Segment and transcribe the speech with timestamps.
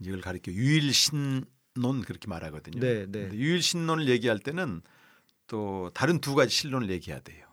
[0.00, 2.80] 이걸 가리켜 유일신론 그렇게 말하거든요.
[2.80, 3.30] 네, 네.
[3.32, 4.82] 유일신론을 얘기할 때는
[5.46, 7.46] 또 다른 두 가지 신론을 얘기해야 돼요.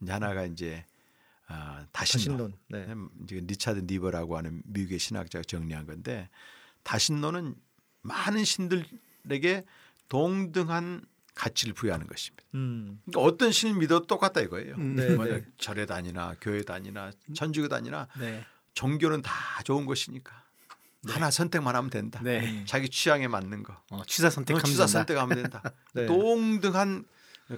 [0.00, 0.84] 이제 하나가 이제
[1.46, 2.52] 아, 다신론.
[2.68, 3.08] 다신론.
[3.16, 3.26] 네.
[3.26, 6.28] 지금 리차드 니버라고 하는 미국의 신학자가 정리한 건데
[6.82, 7.54] 다신론은
[8.02, 9.64] 많은 신들에게
[10.08, 11.04] 동등한
[11.34, 12.44] 가치를 부여하는 것입니다.
[12.54, 13.00] 음.
[13.04, 14.76] 그러니까 어떤 신을 믿어도 똑같다 이거예요.
[14.76, 15.44] 네, 뭐 네.
[15.56, 18.44] 절에 다니나 교회 다니나 천주교 다니나 네.
[18.74, 20.44] 종교는 다 좋은 것이니까
[21.06, 22.20] 하나 선택만 하면 된다.
[22.22, 22.64] 네.
[22.66, 23.76] 자기 취향에 맞는 거.
[23.90, 24.98] 어, 취사 선택하면 취사 된다.
[24.98, 25.62] 선택하면 된다.
[25.94, 26.06] 네.
[26.06, 27.04] 동등한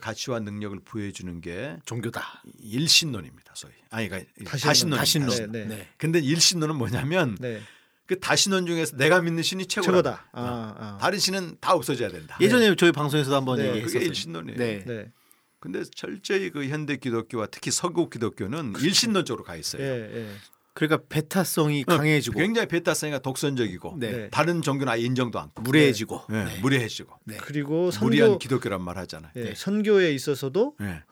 [0.00, 2.42] 가치와 능력을 부여해 주는 게 종교다.
[2.60, 3.52] 일신론입니다.
[3.54, 3.72] 소위.
[3.90, 4.98] 아니 그러니까 다신론.
[4.98, 5.28] 다신론.
[5.30, 5.52] 다신론.
[5.52, 5.76] 네, 네.
[5.76, 5.88] 네.
[5.96, 7.60] 근데 일신론은 뭐냐면 네.
[8.06, 9.90] 그 다신론 중에서 내가 믿는 신이 최고다.
[9.90, 10.28] 최고다.
[10.32, 10.98] 아, 아.
[11.00, 12.36] 다른 신은 다 없어져야 된다.
[12.40, 13.64] 예전에 저희 방송에서도 한번 네.
[13.64, 14.02] 그게 얘기했었어요.
[14.08, 14.58] 일신론이에요.
[14.58, 14.84] 네.
[14.84, 15.12] 네.
[15.60, 19.82] 근데 철저히 그 현대 기독교와 특히 서구 기독교는 일신론적으로 가 있어요.
[19.82, 20.30] 예, 예.
[20.74, 24.10] 그러니까 베타성이 강해지고 굉장히 베타성이가 독선적이고 네.
[24.10, 24.28] 네.
[24.30, 26.58] 다른 종교는 아예 인정도 않고 무례해지고 네, 네.
[26.60, 27.36] 무례해지고 네.
[27.38, 29.32] 그리고 무리한 선교 기독교란 말 하잖아요.
[29.36, 29.54] 예, 네.
[29.54, 31.02] 선교에 있어서도 네.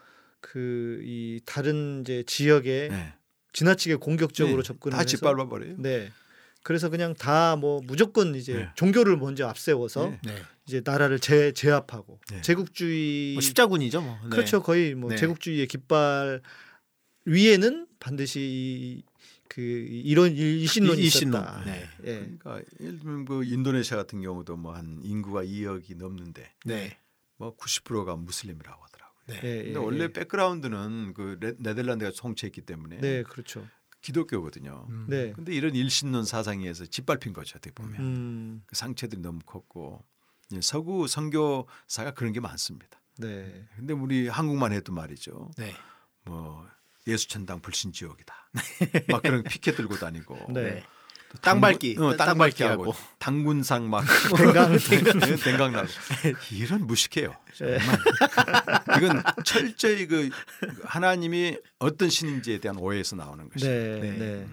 [0.40, 3.14] 그이 다른 이제 지역에 네.
[3.52, 4.66] 지나치게 공격적으로 네.
[4.66, 5.74] 접근을 다 해서 짓밟아 버려요.
[5.78, 6.10] 네.
[6.62, 8.68] 그래서 그냥 다 뭐 무조건 이제 네.
[8.76, 10.20] 종교를 먼저 앞세워서 네.
[10.24, 10.42] 네.
[10.66, 12.40] 이제 나라를 제, 제압하고 네.
[12.42, 14.18] 제국주의 뭐 십자군이죠, 뭐.
[14.22, 14.28] 네.
[14.28, 15.16] 그렇죠 거의 뭐 네.
[15.16, 16.42] 제국주의의 깃발
[17.24, 19.02] 위에는 반드시 이,
[19.48, 21.42] 그 이런 일- 일신론이 일신론.
[21.42, 21.64] 있었다.
[21.64, 21.88] 네.
[22.04, 22.18] 예.
[22.38, 26.98] 그러니까 예를 들면 그 인도네시아 같은 경우도 뭐 한 인구가 2억이 넘는데 네.
[27.36, 29.24] 뭐 90%가 무슬림이라고 하더라고요.
[29.28, 29.34] 네.
[29.44, 30.12] 예, 근데 예, 원래 예.
[30.12, 33.66] 백그라운드는 그 레- 네덜란드가 총체했기 때문에 네, 그렇죠.
[34.00, 34.86] 기독교거든요.
[34.90, 35.06] 음.
[35.08, 35.32] 네.
[35.32, 37.56] 근데 이런 일신론 사상에서 짓밟힌 거죠.
[37.58, 38.62] 어떻게 보면 음.
[38.66, 40.04] 그 상처들이 너무 컸고
[40.50, 43.00] 이제 서구 선교사가 그런 게 많습니다.
[43.18, 43.66] 네.
[43.76, 45.50] 근데 우리 한국만 해도 말이죠.
[45.58, 45.74] 네.
[46.24, 46.66] 뭐
[47.08, 48.34] 예수천당 불신지옥이다.
[49.08, 50.52] 막 그런 피켓 들고 다니고.
[50.52, 50.84] 네.
[51.30, 54.02] 또 땅밟기, 어, 땅- 땅밟기 땅밟기 하고 당군상 막
[54.38, 54.78] 댕강.
[55.44, 55.88] 댕강 나고
[56.52, 57.34] 이런 무식해요.
[57.60, 57.78] 네.
[57.78, 57.98] 정말.
[58.96, 60.30] 이건 철저히 그
[60.84, 64.00] 하나님이 어떤 신인지에 대한 오해에서 나오는 것이에요.
[64.00, 64.10] 네.
[64.12, 64.46] 네.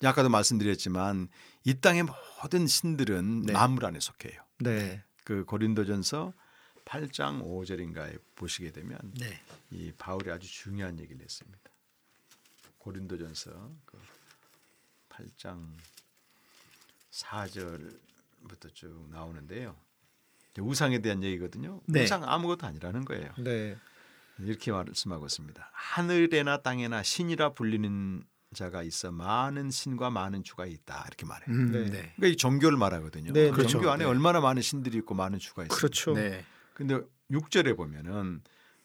[0.00, 0.08] 네.
[0.08, 1.28] 아까도 말씀드렸지만
[1.64, 2.04] 이 땅의
[2.42, 3.52] 모든 신들은 네.
[3.52, 4.40] 만물 안에 속해요.
[4.60, 5.02] 네.
[5.24, 6.32] 그 고린도전서
[6.92, 9.40] 8장 5절인가에 보시게 되면 네.
[9.70, 11.58] 이 바울이 아주 중요한 얘기를 했습니다.
[12.78, 13.98] 고린도전서 그
[15.08, 15.68] 8장
[17.10, 19.74] 4절부터 쭉 나오는데요.
[20.58, 21.80] 우상에 대한 얘기거든요.
[21.86, 22.04] 네.
[22.04, 23.32] 우상 아무것도 아니라는 거예요.
[23.38, 23.78] 네.
[24.38, 25.70] 이렇게 말씀하고 있습니다.
[25.72, 28.22] 하늘에나 땅에나 신이라 불리는
[28.52, 31.56] 자가 있어 많은 신과 많은 주가 있다 이렇게 말해요.
[31.56, 31.84] 음, 네.
[31.84, 32.12] 네.
[32.16, 33.32] 그러니까 이 종교를 말하거든요.
[33.32, 33.70] 네, 그 그렇죠.
[33.70, 34.10] 종교 안에 네.
[34.10, 35.74] 얼마나 많은 신들이 있고 많은 주가 있어요.
[35.74, 36.12] 그렇죠.
[36.78, 36.86] 네.
[36.86, 37.00] 근데
[37.30, 38.42] 6절에 보면은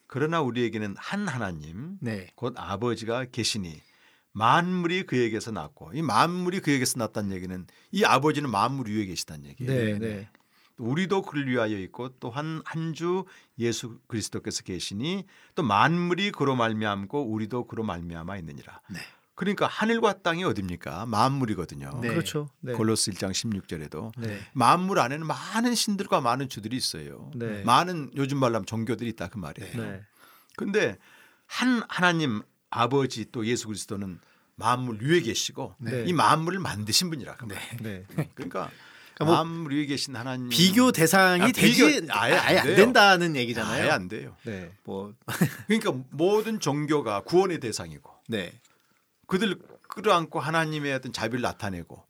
[0.08, 2.28] 그러나 우리에게는 한 하나님 네.
[2.36, 3.82] 곧 아버지가 계시니
[4.32, 10.00] 만물이 그에게서 났고 이 만물이 그에게서 났다는 얘기는 이 아버지는 만물 위에 계시다는 얘기예요.
[10.00, 10.00] 네.
[10.00, 10.30] 네.
[10.78, 13.26] 우리도 그를 위하여 있고 또한 한 주
[13.60, 15.26] 예수 그리스도께서 계시니
[15.56, 18.82] 또 만물이 그로 말미암고 우리도 그로 말미암아 있느니라.
[19.38, 19.40] 네.
[19.40, 21.06] 그러니까 하늘과 땅이 어딥니까?
[21.06, 22.00] 만물이거든요.
[22.02, 22.10] 네.
[22.10, 22.50] 그렇죠.
[22.60, 22.74] 네.
[22.74, 24.40] 골로스 1장 16절에도 네.
[24.54, 27.32] 만물 안에는 많은 신들과 많은 주들이 있어요.
[27.36, 27.62] 네.
[27.64, 29.78] 많은 요즘 말로 하면 종교들이 있다 그 말이에요.
[29.78, 30.02] 네.
[30.56, 30.98] 근데
[31.46, 34.20] 한 하나님 아버지 또 예수 그리스도는
[34.56, 36.04] 만물 위에 계시고 네.
[36.08, 37.56] 이 만물을 만드신 분이라 그 네.
[37.56, 37.78] 말이에요.
[37.84, 38.06] 네.
[38.34, 38.72] 그러니까
[39.14, 42.76] 그러니까 뭐 만물 위에 계신 하나님 비교 대상이 아, 되지 비교- 아예, 아예 안 안.
[42.76, 43.84] 된다는 얘기잖아요.
[43.84, 44.36] 아예 안 돼요.
[44.46, 44.72] 네.
[44.84, 45.14] 뭐
[45.68, 48.52] 그러니까 모든 종교가 구원의 대상이고 네.
[49.28, 52.04] 그들 끌어안고 하나님의 어떤 자비를 나타내고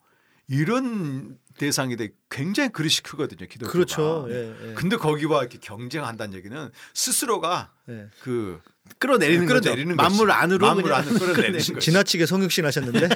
[0.48, 3.48] 이런 대상이 돼 굉장히 그릇이 크거든요.
[3.48, 3.72] 기독교가.
[3.72, 4.28] 그렇죠.
[4.30, 4.70] 예.
[4.70, 4.74] 예.
[4.76, 8.08] 근데 거기와 이렇게 경쟁한다는 얘기는 스스로가 네.
[8.22, 8.62] 그
[9.00, 9.46] 끌어내리는.
[9.46, 10.32] 끌어내리는 만물.
[10.32, 11.80] 안으로 만물 그냥 안으로 끌어내리는 거죠.
[11.80, 13.10] 지나치게 성육신 하셨는데.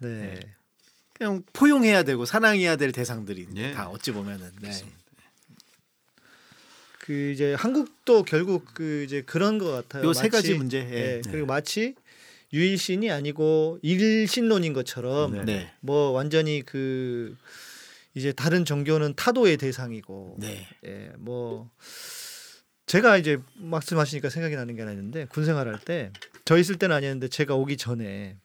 [0.00, 0.40] 네.
[1.14, 3.72] 그냥 포용해야 되고 사랑해야 될 대상들이 예.
[3.72, 4.70] 다 어찌 보면은 네.
[4.70, 4.86] 그
[7.12, 10.04] 이제 한국도 결국 그 이제 그런 것 같아요.
[10.08, 10.78] 요 세 가지 문제.
[10.78, 11.16] 예.
[11.16, 11.22] 예.
[11.30, 11.94] 그리고 마치
[12.52, 15.44] 유일신이 아니고 일신론인 것처럼 네.
[15.44, 15.72] 네.
[15.80, 17.36] 뭐 완전히 그
[18.14, 20.66] 이제 다른 종교는 타도의 대상이고 네.
[20.86, 21.70] 예, 뭐
[22.86, 26.12] 제가 이제 말씀하시니까 생각이 나는 게 하나 있는데 군 생활할 때
[26.44, 28.36] 저 있을 때는 아니었는데 제가 오기 전에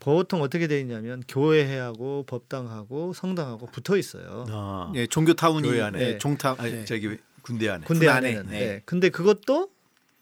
[0.00, 4.46] 보통 어떻게 돼 있냐면 교회하고 법당하고 성당하고 붙어 있어요.
[4.48, 6.00] 아, 예, 종교 타운이 안에.
[6.00, 6.84] 예, 종타 아니, 네.
[6.86, 8.34] 저기 군대 안에 군대 군 안에.
[8.34, 8.42] 네.
[8.42, 8.82] 네.
[8.84, 9.70] 근데 그것도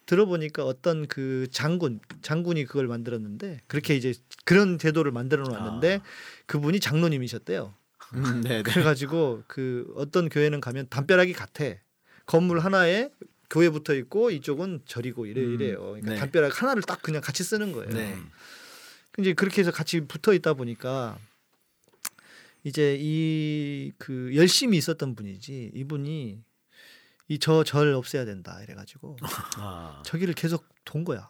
[0.07, 4.15] 들어보니까 어떤 그 장군 장군이 그걸 만들었는데 그렇게 이제
[4.45, 6.01] 그런 제도를 만들어 놨는데
[6.47, 7.75] 그분이 장로님이셨대요.
[8.15, 8.63] 음, 네, 네.
[8.63, 11.65] 그래가지고 그 어떤 교회는 가면 담벼락이 같아
[12.25, 13.11] 건물 하나에
[13.51, 15.79] 교회 붙어 있고 이쪽은 절이고 이래 음, 이래요.
[15.81, 16.17] 그러니까 네.
[16.19, 17.91] 담벼락 하나를 딱 그냥 같이 쓰는 거예요.
[17.91, 18.17] 네.
[19.19, 21.19] 이제 그렇게 해서 같이 붙어 있다 보니까
[22.65, 26.43] 이제 이 그 열심히 있었던 분이지 이분이
[27.29, 29.17] 이 저 절 없애야 된다 이래가지고
[29.59, 30.03] 아.
[30.05, 31.29] 저기를 계속 돈 거야.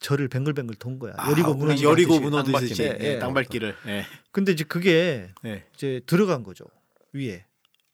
[0.00, 1.14] 절을 뱅글뱅글 돈 거야.
[1.16, 2.98] 아, 여리고 무너지 여리고 밟기네.
[3.00, 3.18] 예, 예.
[3.20, 3.76] 땅밟기를.
[3.86, 4.04] 예.
[4.32, 5.64] 근데 이제 그게 예.
[5.74, 6.64] 이제 들어간 거죠
[7.12, 7.44] 위에.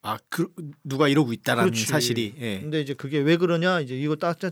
[0.00, 0.48] 아, 그,
[0.84, 1.84] 누가 이러고 있다라는 그렇지.
[1.86, 2.34] 사실이.
[2.38, 2.60] 예.
[2.60, 4.48] 근데 이제 그게 왜 그러냐 이제 이거 따, 따,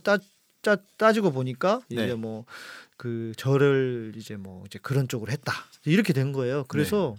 [0.61, 2.15] 따, 따지고 보니까 이제 네.
[2.15, 5.53] 뭐그 절을 이제 뭐 이제 그런 쪽으로 했다
[5.87, 6.65] 이렇게 된 거예요.
[6.69, 7.15] 그래서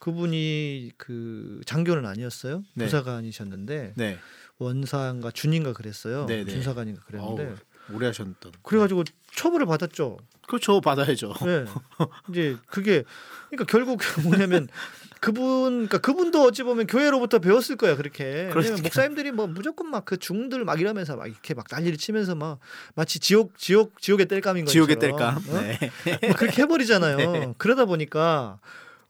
[0.00, 2.64] 그분이 그 장교는 아니었어요.
[2.74, 2.84] 네.
[2.86, 4.18] 부사관이셨는데 네.
[4.58, 6.26] 원사인가 준인가 그랬어요.
[6.26, 6.50] 네, 네.
[6.50, 8.52] 준사관인가 그랬는데 어우, 오래 하셨던.
[8.62, 9.04] 그래가지고
[9.34, 10.18] 처벌을 받았죠.
[10.48, 10.80] 그렇죠.
[10.80, 11.34] 받아야죠.
[11.44, 11.64] 네.
[12.30, 13.04] 이제 그게
[13.50, 14.68] 그러니까 결국 뭐냐면
[15.20, 18.48] 그분 그러니까 그분도 어찌 보면 교회로부터 배웠을 거야 그렇게.
[18.50, 18.76] 그러니까.
[18.82, 22.60] 목사님들이 뭐 무조건 막 그 중들 막 이러면서 막 이렇게 막 난리를 치면서 막
[22.94, 25.36] 마치 지옥 지옥 지옥의 땔감인 것처럼 지옥의 뗄감.
[25.36, 25.60] 어?
[25.60, 25.78] 네.
[26.28, 27.54] 막 그렇게 해버리잖아요.
[27.58, 28.58] 그러다 보니까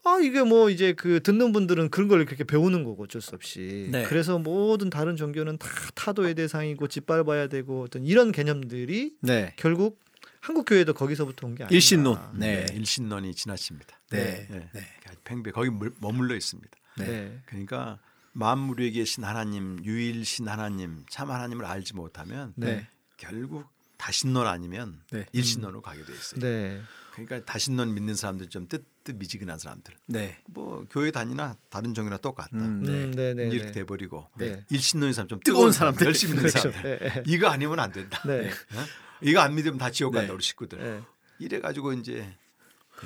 [0.03, 3.89] 아 이게 뭐 이제 그 듣는 분들은 그런 걸 그렇게 배우는 거고 어쩔 수 없이.
[3.91, 4.03] 네.
[4.05, 9.53] 그래서 모든 다른 종교는 다 타도의 대상이고 짓밟아야 되고 어떤 이런 개념들이 네.
[9.57, 9.99] 결국
[10.39, 11.75] 한국 교회도 거기서부터 온 게 아니야.
[11.75, 12.17] 일신론.
[12.35, 12.65] 네.
[12.65, 12.73] 네.
[12.75, 13.99] 일신론이 지나칩니다.
[14.11, 14.47] 네.
[14.49, 14.69] 네.
[14.73, 14.81] 네.
[15.25, 16.69] 팽배 거기 물- 머물러 있습니다.
[16.99, 17.05] 네.
[17.05, 17.41] 네.
[17.47, 17.99] 그러니까
[18.31, 22.87] 만물에 계신 하나님, 유일신 하나님, 참 하나님을 알지 못하면 네.
[23.17, 23.65] 결국
[23.97, 25.25] 다신론 아니면 네.
[25.33, 26.39] 일신론으로 가게 돼 있어요.
[26.39, 26.81] 네.
[27.13, 29.95] 그러니까 다신론 믿는 사람들 좀뜨 뜻미지근한 사람들.
[30.07, 30.37] 네.
[30.47, 32.49] 뭐 교회 다니나 다른 종교나 똑같다.
[32.57, 32.91] 음, 네.
[32.91, 33.71] 음, 네, 네, 이렇게 네.
[33.71, 34.65] 돼버리고 네.
[34.69, 36.05] 일신론인 사람 좀 뜨거운 사람들.
[36.05, 36.71] 열심히 믿는 그렇죠.
[36.71, 36.99] 사람들.
[36.99, 37.23] 네.
[37.25, 38.21] 이거 아니면 안 된다.
[38.27, 38.49] 네.
[38.49, 38.85] 어?
[39.21, 40.33] 이거 안 믿으면 다 지옥 간다 네.
[40.33, 40.77] 우리 식구들.
[40.79, 41.01] 네.
[41.39, 42.35] 이래 가지고 이제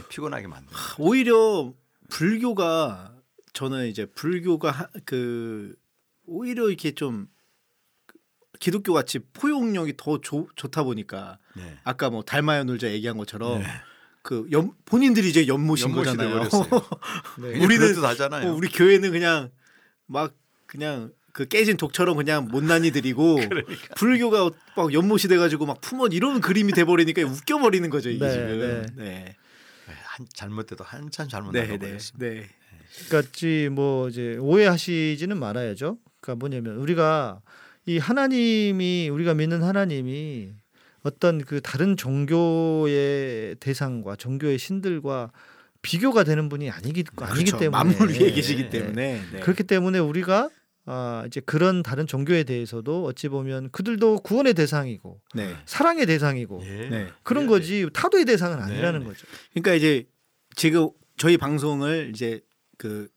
[0.09, 0.73] 피곤하게 만든.
[0.97, 1.73] 오히려
[2.09, 3.15] 불교가
[3.53, 5.75] 저는 이제 불교가 하- 그
[6.25, 7.27] 오히려 이렇게 좀
[8.59, 11.77] 기독교 같이 포용력이 더 좋, 좋다 보니까 네.
[11.83, 13.61] 아까 뭐 닮아야 놀자 얘기한 것처럼
[14.21, 16.43] 그 연, 본인들이 이제 연못인 거잖아요.
[17.41, 17.47] 네.
[17.63, 18.51] 우리는 그렇듯하잖아요.
[18.51, 19.49] 어, 우리 교회는 그냥
[20.05, 20.33] 막
[20.67, 23.95] 그냥 그 깨진 독처럼 그냥 못난이들이고 그러니까.
[23.95, 28.59] 불교가 막 연못이 돼가지고 막 품은 이런 그림이 돼버리니까 웃겨버리는 거죠 이게 네, 지금.
[28.59, 28.85] 네.
[28.95, 29.35] 네.
[30.05, 32.25] 한 잘못돼도 한참 잘못 네, 네, 나가버렸습니다.
[32.25, 32.49] 네,
[33.07, 35.97] 그러니까 뭐 이제 오해하시지는 말아야죠.
[36.19, 37.41] 그러니까 뭐냐면 우리가
[37.85, 40.53] 이 하나님이 우리가 믿는 하나님이
[41.03, 45.31] 어떤 그 다른 종교의 대상과 종교의 신들과
[45.81, 47.57] 비교가 되는 분이 아니기 아니기 그렇죠.
[47.57, 48.69] 때문에 만물 위에 예, 계시기 예.
[48.69, 49.39] 때문에 네.
[49.39, 50.49] 그렇기 때문에 우리가
[50.85, 55.55] 아 이제 그런 다른 종교에 대해서도 어찌 보면 그들도 구원의 대상이고 네.
[55.65, 56.89] 사랑의 대상이고 예.
[56.89, 57.07] 네.
[57.23, 59.05] 그런 네, 거지 타도의 대상은 네, 아니라는 네.
[59.07, 59.25] 거죠.
[59.53, 60.05] 그러니까 이제
[60.55, 62.41] 지금 저희 방송을 이제
[62.77, 63.07] 그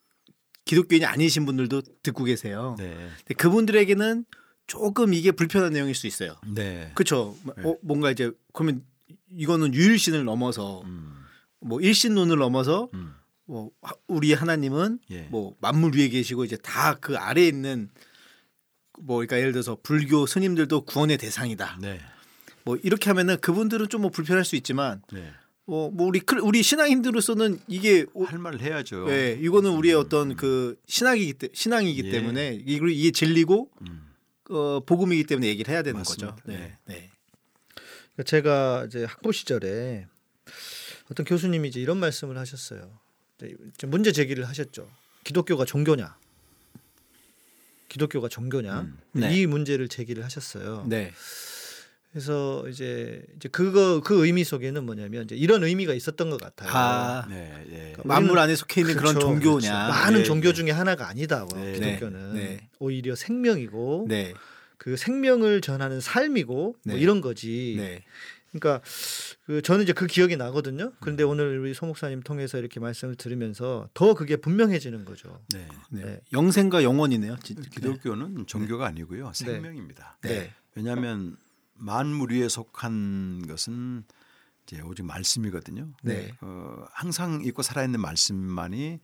[0.65, 2.77] 기독교인이 아니신 분들도 듣고 계세요.
[2.79, 2.95] 네.
[3.19, 4.25] 근데 그분들에게는
[4.67, 6.37] 조금 이게 불편한 내용일 수 있어요.
[6.47, 6.91] 네.
[6.95, 7.37] 그렇죠.
[7.57, 7.63] 네.
[7.65, 8.83] 어, 뭔가 이제 그러면
[9.31, 11.13] 이거는 유일신을 넘어서 음.
[11.61, 13.15] 뭐 일신론을 넘어서 음.
[13.47, 15.23] 뭐 하- 우리 하나님은 예.
[15.31, 17.91] 뭐 만물 위에 계시고 이제 다 그 아래에 있는
[19.01, 21.79] 뭐 그러니까 예를 들어서 불교 스님들도 구원의 대상이다.
[21.83, 22.01] 네.
[22.65, 25.31] 뭐 이렇게 하면은 그분들은 좀 뭐 불편할 수 있지만 네.
[25.67, 29.07] 뭐, 뭐 우리 크- 우리 신앙인들로서는 이게 오- 할 말을 해야죠.
[29.11, 32.11] 예, 이거는 우리의 어떤 그 신학이기 때 신앙이기 예.
[32.11, 34.07] 때문에 이거 이게 진리고 음.
[34.51, 36.35] 어, 복음이기 때문에 얘기를 해야 되는 맞습니다.
[36.37, 36.43] 거죠.
[36.47, 36.77] 네.
[36.85, 37.11] 네.
[38.15, 40.07] 그러니까 제가 이제 학부 시절에
[41.11, 42.99] 어떤 교수님이 이제 이런 말씀을 하셨어요.
[43.87, 44.89] 문제 제기를 하셨죠.
[45.25, 46.17] 기독교가 종교냐?
[47.89, 48.81] 기독교가 종교냐?
[48.83, 48.99] 음.
[49.13, 49.35] 네.
[49.35, 50.87] 이 문제를 제기를 하셨어요.
[50.89, 51.13] 네.
[52.15, 56.71] 그래서 이제 이제 그거 그 의미 속에는 뭐냐면 이제 이런 의미가 있었던 것 같아요.
[56.73, 57.53] 아, 네.
[57.73, 57.77] 예.
[57.77, 59.69] 그러니까 만물 안에 속해 있는 그런 그렇죠, 종교냐.
[59.87, 60.01] 그렇죠.
[60.01, 60.53] 많은 예, 종교 예.
[60.53, 61.45] 중에 하나가 아니다.
[61.57, 62.69] 네, 기독교는 네, 네.
[62.79, 64.33] 오히려 생명이고 네.
[64.79, 67.01] 그 생명을 전하는 삶이고 뭐 네.
[67.01, 67.75] 이런 거지.
[67.79, 68.05] 네.
[68.53, 68.81] 그러니까
[69.47, 70.93] 그 저는 이제 그 기억이 나거든요.
[71.01, 75.41] 그런데 오늘 우리 소 목사님 통해서 이렇게 말씀을 들으면서 더 그게 분명해지는 거죠.
[75.53, 75.67] 네.
[75.91, 76.05] 네.
[76.05, 76.21] 네.
[76.33, 77.39] 영생과 영원이네요.
[77.43, 79.33] 진- 기독교는 종교가 아니고요.
[79.35, 80.19] 생명입니다.
[80.23, 80.53] 네.
[80.77, 81.37] 왜냐하면
[81.75, 84.05] 만물 위에 속한 것은
[84.67, 85.89] 이제 오직 말씀이거든요.
[86.03, 86.33] 네.
[86.41, 89.01] 어, 항상 있고 살아있는 말씀만이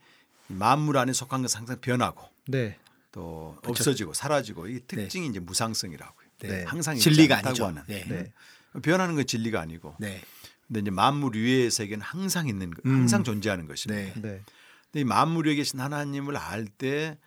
[0.47, 2.77] 만물 안에 속한 것은 항상 변하고 네.
[3.11, 6.27] 또 없어지고 사라지고 이 특징이 이제 무상성이라고요.
[6.39, 6.63] 네.
[6.63, 7.67] 항상 있지 진리가 아니죠.
[7.67, 7.83] 하는.
[7.87, 8.05] 네.
[8.07, 8.33] 네.
[8.81, 9.95] 변하는 건 진리가 아니고.
[9.99, 10.21] 네.
[10.67, 13.01] 근데 이제 만물 위의 세계는 항상 있는 거, 음.
[13.01, 14.13] 항상 존재하는 것입니다.
[14.15, 14.21] 네.
[14.21, 14.41] 네.
[14.85, 17.17] 근데 이 만물 위에 계신 하나님을 알 때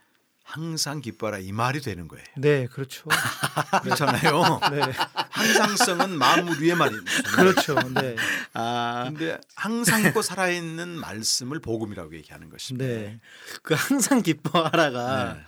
[0.55, 2.25] 항상 기뻐라 이 말이 되는 거예요.
[2.37, 3.09] 네, 그렇죠.
[3.83, 4.61] 그렇잖아요.
[4.71, 4.81] 네.
[5.31, 7.11] 항상성은 만물 위의 말입니다.
[7.35, 7.75] 그렇죠.
[7.95, 8.15] 네.
[8.53, 12.85] 아, 근데 항상 있고 살아있는 말씀을 복음이라고 얘기하는 것입니다.
[12.85, 13.21] 네.
[13.63, 15.41] 그 항상 기뻐하라가 네.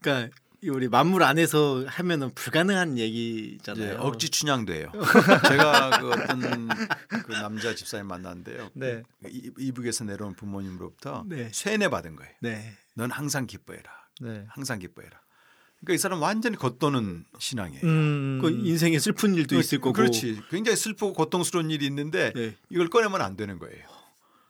[0.00, 3.98] 그러니까 이 우리 만물 안에서 하면은 불가능한 얘기잖아요.
[3.98, 4.92] 억지 춘향도예요.
[5.48, 8.70] 제가 그 어떤 그 남자 집사님 만났는데요.
[8.74, 9.02] 네.
[9.26, 11.48] 이- 이북에서 내려온 부모님으로부터 네.
[11.52, 12.32] 세뇌 받은 거예요.
[12.40, 12.76] 네.
[12.94, 14.01] 넌 항상 기뻐해라.
[14.22, 14.44] 네.
[14.48, 15.20] 항상 기뻐해라.
[15.80, 17.82] 그러니까 이 사람 완전히 겉도는 신앙이에요.
[17.84, 18.38] 음.
[18.40, 19.92] 그 인생에 슬픈 일도 있을 거고.
[19.92, 20.40] 그렇지.
[20.50, 22.56] 굉장히 슬프고 고통스러운 일이 있는데 네.
[22.70, 23.84] 이걸 꺼내면 안 되는 거예요.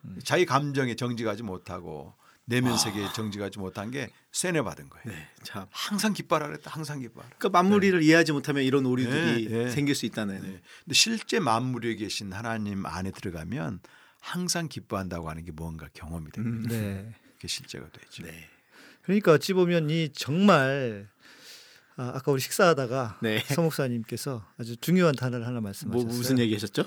[0.05, 0.19] 음.
[0.23, 2.13] 자기 감정에 정지가지 못하고
[2.45, 5.05] 내면 세계에 정지가지 못한 게 세뇌 받은 거예요.
[5.05, 5.27] 네.
[5.43, 5.65] 참.
[5.71, 6.69] 항상 기뻐라 그랬다.
[6.69, 7.27] 항상 기뻐라.
[7.37, 9.69] 그러니까 만물이를 이해하지 못하면 이런 오류들이 네, 네.
[9.71, 10.41] 생길 수 있다는.
[10.41, 10.61] 네.
[10.83, 13.79] 근데 실제 만물에 계신 하나님 안에 들어가면
[14.19, 16.75] 항상 기뻐한다고 하는 게 뭔가 경험이 됩니다.
[16.75, 16.79] 음.
[16.79, 17.15] 네.
[17.35, 18.23] 그게 실제가 되죠.
[18.23, 18.49] 네.
[19.03, 21.07] 그러니까 어찌 보면 이 정말
[21.95, 23.39] 아, 아까 우리 식사하다가 네.
[23.39, 26.07] 서 목사님께서 아주 중요한 단어를 하나 뭐 말씀하셨어요.
[26.07, 26.85] 무슨 얘기하셨죠?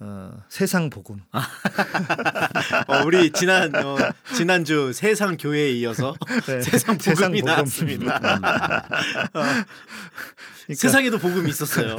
[0.00, 1.20] 어, 세상 복음.
[1.32, 3.96] 어, 우리 지난 어,
[4.34, 6.60] 지난주 세상 교회에 이어서 네.
[6.62, 7.44] 세상 복음이 세상 복음.
[7.44, 8.18] 나왔습니다.
[9.30, 9.66] 그러니까,
[10.74, 11.96] 세상에도 복음이 있었어요.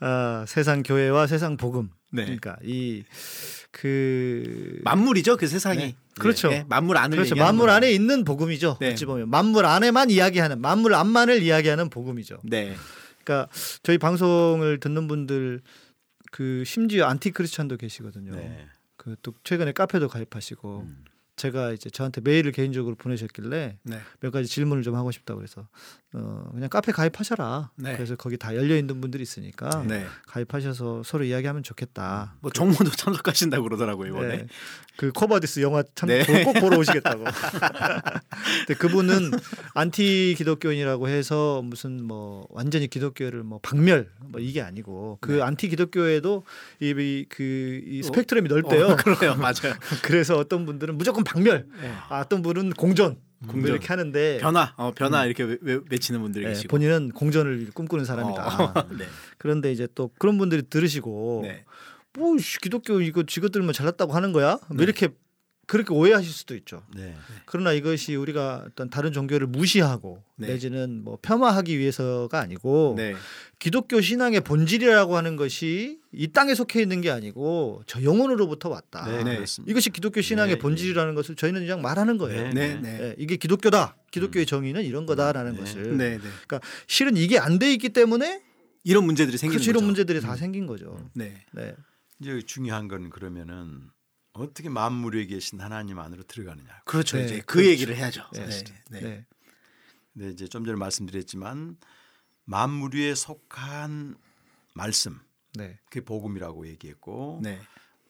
[0.00, 1.90] 아, 세상 교회와 세상 복음.
[2.10, 2.24] 네.
[2.24, 3.04] 그러니까 이
[3.74, 5.78] 그 만물이죠 그 세상이.
[5.78, 5.96] 네.
[6.18, 6.48] 그렇죠.
[6.48, 7.34] 네, 만물 안을 그렇죠.
[7.34, 7.76] 만물 거예요.
[7.76, 8.78] 안에 있는 복음이죠.
[8.80, 8.92] 네.
[8.92, 12.38] 어찌 보면 만물 안에만 이야기하는 만물 안만을 이야기하는 복음이죠.
[12.44, 12.76] 네.
[13.24, 13.50] 그러니까
[13.82, 15.60] 저희 방송을 듣는 분들
[16.30, 18.36] 그 심지어 안티 크리스찬도 계시거든요.
[18.36, 18.66] 네.
[18.96, 21.04] 그또 최근에 카페도 가입하시고 음.
[21.36, 24.00] 제가 이제 저한테 메일을 개인적으로 보내셨길래 네.
[24.20, 25.66] 몇 가지 질문을 좀 하고 싶다고 그래서
[26.12, 27.70] 어 그냥 카페 가입하셔라.
[27.76, 27.94] 네.
[27.94, 30.06] 그래서 거기 다 열려 있는 분들이 있으니까 네.
[30.28, 32.36] 가입하셔서 서로 이야기하면 좋겠다.
[32.40, 34.36] 뭐 정모도 참석하신다고 그러더라고요 이번에.
[34.36, 34.46] 네.
[34.96, 36.44] 그 쿼바디스 영화 참 네.
[36.44, 37.24] 꼭 보러 오시겠다고.
[38.66, 39.32] 근데 그분은
[39.74, 45.42] 안티 기독교인이라고 해서 무슨 뭐 완전히 기독교를 뭐 박멸 뭐 이게 아니고 그 네.
[45.42, 46.44] 안티 기독교에도
[46.78, 48.86] 이그이 스펙트럼이 넓대요.
[48.86, 49.74] 어, 그래요, 맞아요.
[50.02, 51.92] 그래서 어떤 분들은 무조건 박멸, 네.
[52.08, 53.70] 아, 어떤 분은 공존, 뭐 공존.
[53.70, 56.68] 이렇게 하는데 변화, 어, 변화 이렇게 외, 외, 외치는 분들이 예, 계시고.
[56.68, 58.46] 본인은 공전을 꿈꾸는 사람이다.
[58.46, 59.04] 어, 네.
[59.38, 61.64] 그런데 이제 또 그런 분들이 들으시고 네.
[62.16, 64.58] 뭐 씨, 기독교 이거 지것들만 잘났다고 하는 거야?
[64.68, 64.84] 뭐 네.
[64.84, 65.08] 이렇게
[65.66, 66.82] 그렇게 오해하실 수도 있죠.
[66.94, 67.14] 네.
[67.46, 70.48] 그러나 이것이 우리가 어떤 다른 종교를 무시하고 네.
[70.48, 73.14] 내지는 뭐 폄하하기 위해서가 아니고 네.
[73.58, 79.06] 기독교 신앙의 본질이라고 하는 것이 이 땅에 속해 있는 게 아니고 저 영혼으로부터 왔다.
[79.06, 79.44] 네, 네.
[79.66, 82.42] 이것이 기독교 신앙의 네, 본질이라는 것을 저희는 그냥 말하는 거예요.
[82.44, 82.80] 네, 네, 네.
[82.80, 83.02] 네.
[83.02, 83.96] 예, 이게 기독교다.
[84.10, 85.58] 기독교의 정의는 이런 거다라는 네.
[85.60, 85.96] 것을.
[85.96, 86.58] 네, 네.
[86.86, 88.42] 실은 이게 안 돼 있기 때문에
[88.84, 89.70] 이런 문제들이 생기는 그렇죠.
[89.70, 89.84] 이런.
[89.84, 91.10] 문제들이 다 생긴 거죠.
[91.14, 91.42] 네.
[91.52, 91.74] 네.
[92.20, 93.80] 이제 중요한 건 그러면은
[94.34, 96.82] 어떻게 만물 위에 계신 하나님 안으로 들어가느냐.
[96.84, 97.16] 그렇죠.
[97.16, 97.70] 네, 이제 그 그렇죠.
[97.70, 98.28] 얘기를 해야죠.
[98.32, 98.46] 네.
[98.46, 98.64] 네.
[98.90, 99.00] 네.
[99.00, 99.26] 네.
[100.12, 101.76] 근데 이제 좀 전에 말씀드렸지만
[102.44, 104.16] 만물 위에 속한
[104.74, 105.20] 말씀,
[105.54, 105.78] 네.
[105.84, 107.60] 그게 복음이라고 얘기했고 네.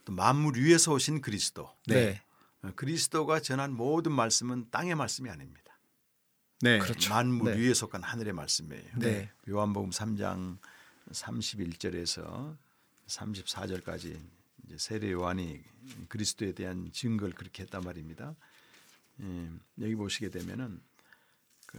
[0.05, 1.71] 또 만물 위에서 오신 그리스도.
[1.87, 2.23] 네.
[2.63, 5.79] 어, 그리스도가 전한 모든 말씀은 땅의 말씀이 아닙니다.
[6.63, 6.79] 네.
[6.79, 7.11] 그렇죠.
[7.13, 7.61] 만물 네.
[7.61, 8.99] 위에 속한 하늘의 말씀이에요.
[8.99, 9.31] 네.
[9.47, 10.59] 요한복음 3장
[11.11, 12.57] 31절에서
[13.09, 14.34] 34절까지
[14.67, 15.61] 이제 세례 요한이
[16.09, 18.35] 그리스도에 대한 증거를 그렇게 했단 말입니다.
[19.21, 20.81] 예, 여기 보시게 되면은
[21.67, 21.79] 그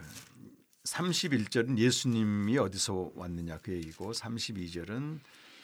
[0.83, 5.19] 31절은 예수님이 어디서 왔느냐 그 얘기고 32절은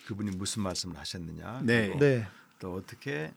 [0.08, 1.88] 그분이 무슨 말씀을 하셨느냐 네.
[1.88, 2.28] 그리고 네.
[2.60, 3.34] 또 어떻게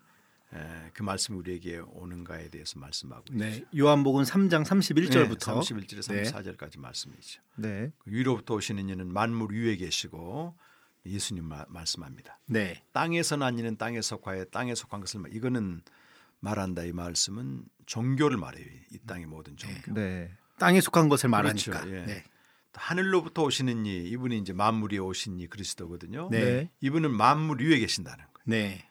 [0.53, 3.57] 에, 그 말씀이 우리에게 오는가에 대해서 말씀하고 네.
[3.57, 3.67] 있죠.
[3.77, 6.23] 요한복음 3장 31절부터 31절에서 네.
[6.23, 7.43] 34절까지 말씀이죠.
[7.57, 7.93] 네.
[7.99, 10.57] 그 위로부터 오시는 이는 만물 위에 계시고
[11.07, 12.41] 예수님 마- 말씀합니다.
[12.47, 12.83] 네.
[12.93, 15.83] 땅에서 난 이는 땅에 속하여 땅에 속한 것을 말- 이거는
[16.41, 18.67] 말한다 이 말씀은 종교를 말해요.
[18.93, 19.93] 이 땅의 모든 종교.
[19.95, 20.31] 네.
[20.59, 21.81] 땅에 속한 것을 말하니까.
[21.81, 21.97] 그렇죠.
[21.97, 22.05] 예.
[22.05, 22.25] 네.
[22.73, 26.29] 하늘로부터 오시는 이 이분이 이제 만물 위에 오신 이 그리스도거든요.
[26.31, 26.41] 네.
[26.45, 26.71] 네.
[26.81, 28.45] 이분은 만물 위에 계신다는 거예요.
[28.47, 28.89] 네.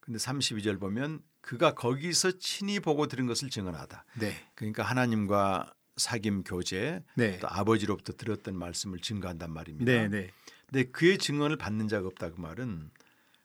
[0.00, 4.04] 근데 32절 보면 그가 거기서 친히 보고 들은 것을 증언하다.
[4.18, 4.34] 네.
[4.54, 7.38] 그러니까 하나님과 사귐 교제 네.
[7.38, 10.08] 또 아버지로부터 들었던 말씀을 증거한단 말입니다.
[10.08, 10.30] 네.
[10.74, 10.82] 네.
[10.82, 12.90] 근데 그의 증언을 받는 자가 없다 그 말은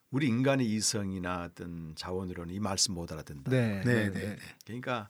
[0.09, 3.51] 우리 인간의 이성이나 어떤 자원으로는 이 말씀 못 알아듣는다.
[3.51, 3.83] 네.
[3.85, 4.11] 네.
[4.11, 4.37] 네.
[4.65, 5.09] 그러니까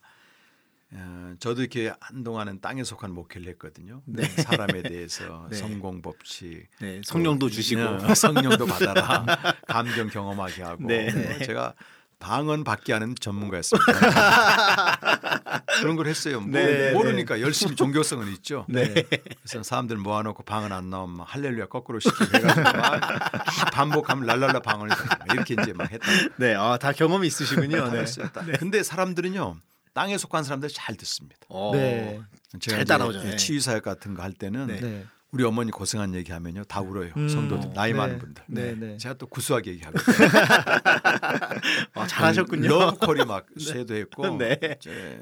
[0.91, 4.01] 어, 저도 이렇게 한동안은 땅에 속한 목회를 했거든요.
[4.05, 4.23] 네.
[4.23, 5.55] 사람에 대해서 네.
[5.55, 6.99] 성공 법칙, 네.
[7.05, 7.81] 성령도 주시고.
[7.81, 9.23] 어, 성령도 받아라,
[9.67, 11.07] 감정 경험하게 하고 네.
[11.07, 11.73] 어, 제가
[12.19, 13.91] 방언 받게 하는 전문가였습니다.
[15.79, 16.41] 그런 걸 했어요.
[16.41, 18.65] 뭐, 네, 모르니까 열심히 종교성은 있죠.
[18.69, 18.93] 네.
[19.43, 23.01] 그래서 사람들 모아놓고 방언 안 나오면 막 할렐루야 거꾸로 시키고 해가지고 막,
[23.71, 26.05] 반복하면 랄랄라 방언이 막 이렇게 이제 막 했다.
[26.37, 26.55] 네.
[26.55, 27.89] 아, 다 경험이 있으시군요.
[28.33, 28.53] 다 네.
[28.59, 29.57] 근데 사람들은요
[29.93, 31.37] 땅에 속한 사람들 잘 듣습니다.
[31.47, 31.71] 어.
[31.73, 32.19] 네.
[32.59, 33.23] 제가 잘 따라오죠.
[33.23, 33.35] 네.
[33.37, 34.79] 치유사역 같은 거 할 때는 네.
[34.81, 35.05] 네.
[35.31, 37.11] 우리 어머니 고생한 얘기하면요 다 울어요.
[37.15, 37.29] 음.
[37.29, 37.97] 성도들 나이 네.
[37.97, 38.43] 많은 분들.
[38.47, 38.73] 네.
[38.75, 38.97] 네.
[38.97, 39.97] 제가 또 구수하게 얘기하고
[41.93, 42.67] 아, 잘하셨군요.
[42.67, 44.59] 러브콜이 막 쇄도했고 네.
[44.79, 45.21] 이제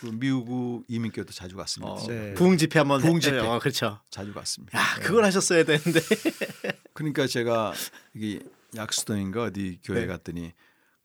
[0.00, 1.92] 그 미국 이민교도 자주 갔습니다.
[1.92, 2.34] 어, 네.
[2.34, 3.38] 부흥 집회 한번 부흥 해- 집회.
[3.38, 4.00] 어, 그렇죠.
[4.10, 4.78] 자주 갔습니다.
[4.78, 6.00] 야, 그걸 하셨어야 되는데.
[6.92, 7.72] 그러니까 제가
[8.14, 8.40] 이게
[8.74, 10.06] 약수동인가 어디 교회 네.
[10.06, 10.52] 갔더니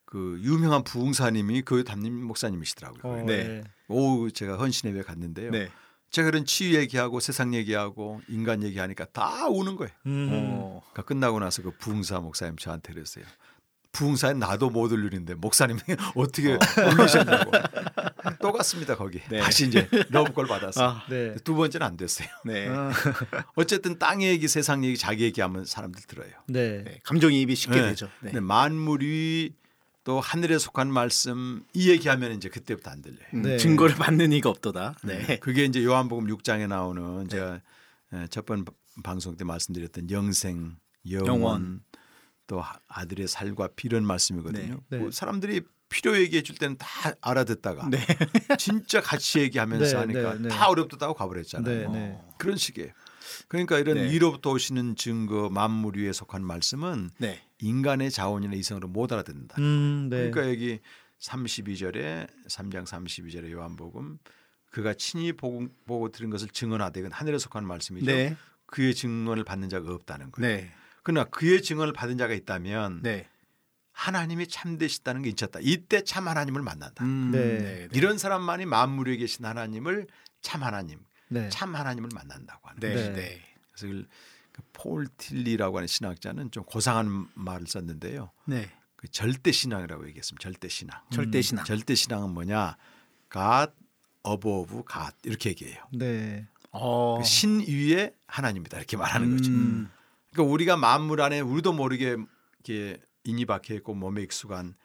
[0.05, 3.01] 그 유명한 부흥사님이 교회 담임 목사님이시더라고요.
[3.03, 3.63] 어, 네.
[3.87, 5.51] 오후 제가 헌신예배 갔는데요.
[6.11, 6.15] 네.
[6.15, 9.91] 제가 그런 치유 얘기하고 세상 얘기하고 인간 얘기하니까 다 우는 거예요.
[10.05, 10.29] 음.
[10.31, 10.81] 어.
[10.91, 13.23] 그러니까 끝나고 나서 그 부흥사 목사님 저한테 그랬어요.
[13.93, 15.79] 부흥사에 나도 못 올리는데 목사님이
[16.15, 17.51] 어떻게 올리셨냐고.
[18.41, 19.19] 또 갔습니다 거기.
[19.29, 19.39] 네.
[19.39, 20.87] 다시 이제 러브콜 받았어요.
[20.87, 21.35] 아, 네.
[21.43, 22.27] 두 번째는 안 됐어요.
[22.45, 22.67] 네.
[22.69, 22.91] 아,
[23.55, 26.31] 어쨌든 땅 얘기, 세상 얘기, 자기 얘기하면 사람들 들어요.
[26.47, 26.83] 네.
[26.83, 26.99] 네.
[27.03, 27.89] 감정이입이 쉽게 네.
[27.89, 28.09] 되죠.
[28.21, 28.39] 네.
[28.39, 29.53] 만물이
[30.03, 33.25] 또 하늘에 속한 말씀 이 얘기하면 이제 그때부터 안 들려요.
[33.35, 33.57] 음, 네.
[33.57, 34.95] 증거를 받는 이가 없도다.
[35.03, 35.37] 네.
[35.39, 37.61] 그게 이제 요한복음 6장에 나오는 제가
[38.29, 38.65] 첫번
[39.03, 40.77] 방송 때 말씀드렸던 영생,
[41.09, 41.83] 영원, 영원.
[42.47, 44.81] 또 하- 아들의 살과 피 이런 말씀이거든요.
[44.89, 44.97] 네.
[44.97, 45.03] 네.
[45.05, 46.87] 그 사람들이 필요 얘기해 줄 때는 다
[47.21, 47.99] 알아듣다가 네.
[48.57, 50.49] 진짜 같이 얘기하면서 네, 하니까 네, 네.
[50.49, 51.91] 다 어렵다고 가버렸잖아요.
[51.91, 52.21] 네, 네.
[52.37, 52.89] 그런 식이에요.
[53.47, 54.11] 그러니까 이런 네.
[54.11, 57.41] 위로부터 오시는 증거 만물 위에 속한 말씀은 네.
[57.59, 59.55] 인간의 자원이나 이성으로 못 알아듣는다.
[59.59, 60.29] 음, 네.
[60.29, 60.79] 그러니까 여기
[61.19, 64.17] 32절에 3장 32절에 요한복음
[64.71, 68.05] 그가 친히 보고, 보고 들은 것을 증언하되 하늘에 속한 말씀이죠.
[68.05, 68.35] 네.
[68.65, 70.55] 그의 증언을 받는 자가 없다는 거예요.
[70.55, 70.71] 네.
[71.03, 73.27] 그러나 그의 증언을 받은 자가 있다면 네.
[73.91, 75.59] 하나님이 참되시다는 게 있었다.
[75.61, 77.03] 이때 참 하나님을 만난다.
[77.03, 77.89] 음.
[77.93, 80.07] 이런 사람만이 만물에 계신 하나님을
[80.41, 80.99] 참 하나님,
[81.31, 81.49] 네.
[81.49, 82.93] 참 하나님을 만난다고 하는 네.
[82.95, 83.13] 네.
[83.13, 83.41] 네.
[83.71, 84.07] 그래서 그걸
[84.51, 88.31] 그폴 틸리라고 하는 신학자는 좀 고상한 말을 썼는데요.
[88.45, 88.69] 네.
[88.95, 90.41] 그 절대 신앙이라고 얘기했습니다.
[90.43, 90.99] 절대 신앙.
[91.11, 91.65] 절대 신앙.
[91.65, 92.75] 절대 신앙은 뭐냐?
[93.31, 93.71] God
[94.27, 95.83] above God 이렇게 얘기해요.
[95.93, 96.47] 네.
[96.71, 97.17] 어.
[97.17, 99.49] 그 신 위에 하나님이다 이렇게 말하는 거죠.
[99.51, 99.89] 음.
[100.31, 102.17] 그러니까 우리가 만물 안에 우리도 모르게
[102.63, 104.75] 이렇게 인이 박혀 있고 몸에 익숙한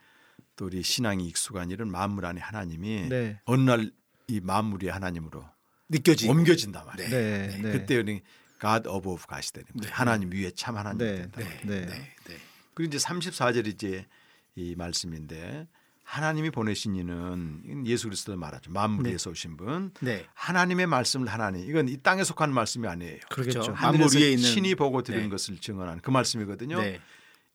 [0.56, 3.40] 또 우리 신앙이 익숙한 이런 만물 안에 하나님이 네.
[3.44, 3.90] 어느 날
[4.28, 5.44] 이 만물이 하나님으로
[5.88, 6.28] 느껴지.
[6.28, 7.10] 옮겨진단 말이에요.
[7.10, 7.58] 네.
[7.62, 7.72] 네.
[7.72, 8.22] 그때 우리
[8.60, 9.82] God above God이 되는 거예요.
[9.82, 9.88] 네.
[9.90, 11.16] 하나님 위에 참 하나님이 네.
[11.16, 11.40] 된다.
[11.40, 11.60] 네.
[11.64, 11.86] 네.
[11.86, 12.14] 네.
[12.26, 12.36] 네.
[12.74, 14.06] 그리고 이제 34절이 이제
[14.54, 15.68] 이 말씀인데
[16.02, 18.70] 하나님이 보내신 이는 예수 그리스도를 말하죠.
[18.70, 19.92] 만물 위에서 오신 분.
[20.00, 20.24] 네.
[20.34, 21.68] 하나님의 말씀을 하나님.
[21.68, 23.18] 이건 이 땅에 속한 말씀이 아니에요.
[23.28, 23.72] 그렇죠.
[23.72, 25.28] 만물 위에 있는 신이 보고 들은 네.
[25.28, 26.80] 것을 증언하는 그 말씀이거든요.
[26.80, 27.00] 네.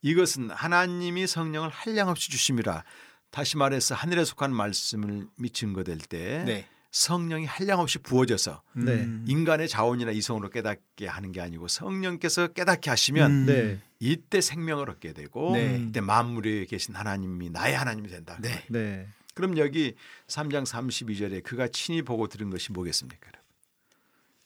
[0.02, 2.84] 이것은 하나님이 성령을 한량없이 주심이라.
[3.30, 6.68] 다시 말해서 하늘에 속한 말씀을 증거될 때 네.
[6.92, 8.92] 성령이 한량없이 부어져서 네.
[8.92, 9.24] 음.
[9.26, 13.46] 인간의 자원이나 이성으로 깨닫게 하는 게 아니고 성령께서 깨닫게 하시면 음.
[13.46, 13.80] 네.
[13.98, 15.78] 이때 생명을 얻게 되고 네.
[15.88, 18.36] 이때 만물에 계신 하나님이 나의 하나님이 된다.
[18.42, 18.64] 네.
[18.68, 19.08] 네.
[19.34, 19.94] 그럼 여기
[20.26, 23.30] 3장 32절에 그가 친히 보고 들은 것이 뭐겠습니까?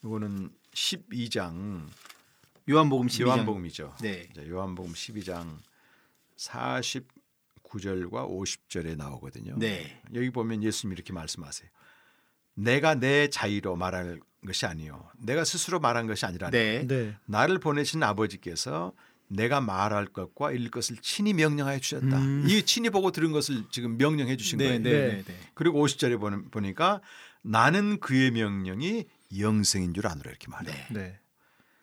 [0.04, 1.88] 이거는 12장
[2.70, 3.26] 요한복음 12장.
[3.26, 3.96] 요한복음이죠.
[4.02, 4.28] 네.
[4.32, 5.58] 자, 요한복음 12장
[6.36, 9.56] 49절과 50절에 나오거든요.
[9.58, 10.00] 네.
[10.14, 11.68] 여기 보면 예수님이 이렇게 말씀하세요.
[12.56, 15.08] 내가 내 자의로 말할 것이 아니요.
[15.18, 16.86] 내가 스스로 말한 것이 아니라 네.
[16.86, 17.14] 네.
[17.26, 18.92] 나를 보내신 아버지께서
[19.28, 22.18] 내가 말할 것과 읽을 것을 친히 명령하여 주셨다.
[22.18, 22.44] 음.
[22.48, 24.66] 이 친히 보고 들은 것을 지금 명령해 주신 네.
[24.66, 24.82] 거예요.
[24.82, 24.90] 네.
[24.90, 25.08] 네.
[25.16, 25.22] 네.
[25.24, 25.34] 네.
[25.54, 27.00] 그리고 50절에 보는- 보니까
[27.42, 29.04] 나는 그의 명령이
[29.38, 30.76] 영생인 줄 아노라 이렇게 말해요.
[30.90, 31.18] 네.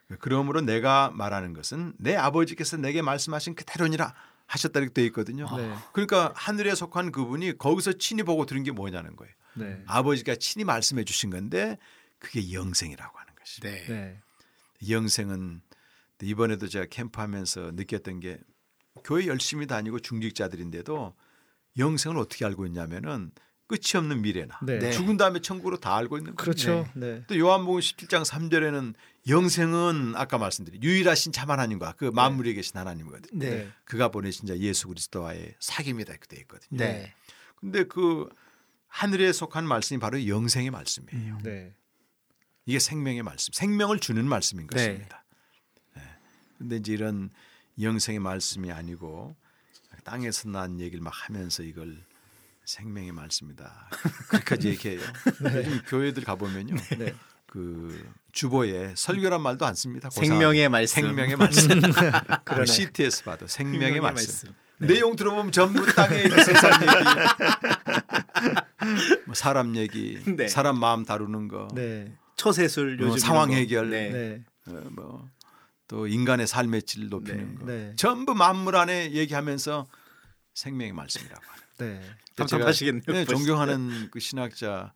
[0.08, 0.18] 네.
[0.20, 4.14] 그러므로 내가 말하는 것은 내 아버지께서 내게 말씀하신 그대로니라
[4.48, 5.48] 하셨다 이렇게 되어 있거든요.
[5.58, 5.74] 네.
[5.92, 9.34] 그러니까 하늘에 속한 그분이 거기서 친히 보고 들은 게 뭐냐는 거예요.
[9.56, 9.82] 네.
[9.86, 11.78] 아버지가 친히 말씀해 주신 건데
[12.20, 13.62] 그게 영생이라고 하는 것이.
[13.62, 13.86] 네.
[13.88, 14.20] 네.
[14.90, 15.62] 영생은
[16.22, 18.40] 이번에도 제가 캠프하면서 느꼈던 게
[19.04, 21.16] 교회 열심히 다니고 중직자들인데도
[21.78, 23.32] 영생을 어떻게 알고 있냐면은
[23.68, 24.78] 끝이 없는 미래나 네.
[24.78, 24.92] 네.
[24.92, 26.44] 죽은 다음에 천국으로 다 알고 있는 거예요.
[26.44, 26.86] 그렇죠.
[26.96, 27.24] 네.
[27.28, 28.94] 또 요한복음 17장 3절에는
[29.28, 33.40] 영생은 아까 말씀드린 유일하신 참 하나님과 그 만물에 계신 하나님이거든요.
[33.40, 33.72] 네.
[33.86, 36.78] 그가 보내신 자 예수 그리스도와의 사귐이다 이렇게 돼 있거든요.
[36.78, 37.14] 네.
[37.56, 38.30] 근데 그
[38.94, 41.40] 하늘에 속한 말씀이 바로 영생의 말씀이에요.
[41.44, 41.74] 네.
[42.68, 44.76] 이게 생명의 말씀, 생명을 주는 말씀인 네.
[44.76, 45.26] 것입니다.
[45.96, 46.04] 네.
[46.60, 47.32] 근데 이제 이런
[47.82, 49.36] 영생의 말씀이 아니고
[50.04, 51.98] 땅에서 난 얘기를 막 하면서 이걸
[52.66, 53.90] 생명의 말씀이다.
[54.30, 55.02] 그렇게까지 얘기해요.
[55.42, 56.76] 요즘 교회들 가보면요.
[57.00, 57.16] 네.
[57.48, 60.12] 그 주보에 설교란 말도 안 씁니다.
[60.12, 61.02] 생명의 말씀.
[61.02, 61.82] 생명의 말씀.
[62.46, 62.66] 그.
[62.66, 64.28] CTS 봐도 생명의, 생명의 말씀.
[64.28, 64.64] 말씀.
[64.78, 66.94] 내용 들어보면 전부 땅에 있는 세상 얘기,
[69.26, 70.48] 뭐 사람 얘기, 네.
[70.48, 72.14] 사람 마음 다루는 거, 네.
[72.36, 73.60] 처세술 뭐 요즘 상황 이런 거.
[73.60, 73.90] 해결.
[73.90, 74.10] 네.
[74.10, 74.44] 네.
[74.68, 74.84] 어,
[75.90, 77.56] 뭐또 인간의 삶의 질 높이는 네.
[77.56, 77.94] 거, 네.
[77.96, 79.88] 전부 만물 안에 얘기하면서
[80.54, 81.64] 생명의 말씀이라고 하는.
[81.78, 82.02] 네.
[82.36, 83.04] 답답하시겠네요.
[83.08, 83.26] 네.
[83.26, 84.94] 존경하는 그 신학자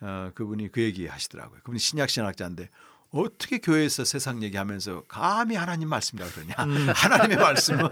[0.00, 1.60] 어, 그분이 그 얘기 하시더라고요.
[1.60, 2.68] 그분이 신약 신학자인데
[3.10, 6.54] 어떻게 교회에서 세상 얘기하면서 감히 하나님 말씀이라고 그러냐?
[6.64, 6.88] 음.
[6.94, 7.88] 하나님의 말씀은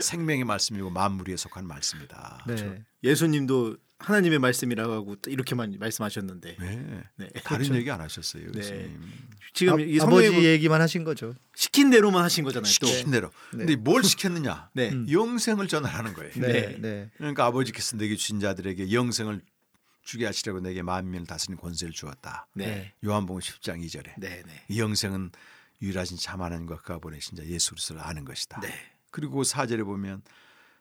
[0.00, 2.44] 생명의 말씀이고 만물 위에 속한 말씀이다.
[2.46, 2.82] 네.
[3.02, 7.04] 예수님도 하나님의 말씀이라고 하고 또 이렇게만 말씀하셨는데 네.
[7.16, 7.28] 네.
[7.44, 7.76] 다른 그렇죠.
[7.76, 8.50] 얘기 안 하셨어요.
[8.52, 8.96] 네.
[9.52, 11.34] 지금 아, 이 아버지 얘기만 하신 거죠.
[11.54, 12.70] 시킨 대로만 하신 거잖아요.
[12.80, 12.86] 또.
[12.86, 13.30] 시킨 대로.
[13.52, 13.58] 네.
[13.58, 14.70] 근데 뭘 시켰느냐?
[14.74, 14.90] 네.
[14.90, 15.06] 음.
[15.10, 16.32] 영생을 전하는 거예요.
[16.34, 16.78] 네, 네.
[16.78, 19.40] 네, 그러니까 아버지께서 내게 주신 자들에게 영생을
[20.02, 22.46] 주게 하시려고 내게 만민을 다스리는 권세를 주었다.
[22.54, 22.92] 네.
[23.04, 24.64] 요한복음 10장 2절에 네, 네.
[24.68, 25.30] 이 영생은
[25.80, 28.60] 유일하신 참 하나님과 그가 보내신 자 예수 그리스도를 아는 것이다.
[28.60, 28.74] 네.
[29.10, 30.22] 그리고 4절에 보면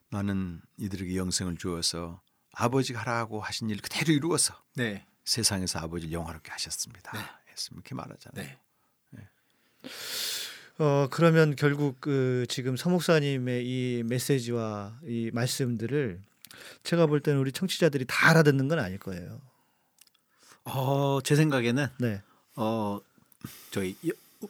[0.10, 2.22] 나는 이들에게 영생을 주어서
[2.54, 5.06] 아버지가 하라고 하신 일 그대로 이루어서 네.
[5.26, 7.12] 세상에서 아버지를 영화롭게 하셨습니다.
[7.14, 7.20] 네.
[7.52, 8.48] 했으면 이렇게 말하잖아요.
[9.12, 9.30] 네.
[10.80, 16.20] 어 그러면 결국 그 지금 서 목사님의 이 메시지와 이 말씀들을
[16.84, 19.40] 제가 볼 때는 우리 청취자들이 다 알아듣는 건 아닐 거예요.
[20.66, 22.22] 어, 제 생각에는 네,
[22.56, 23.00] 어
[23.72, 23.96] 저희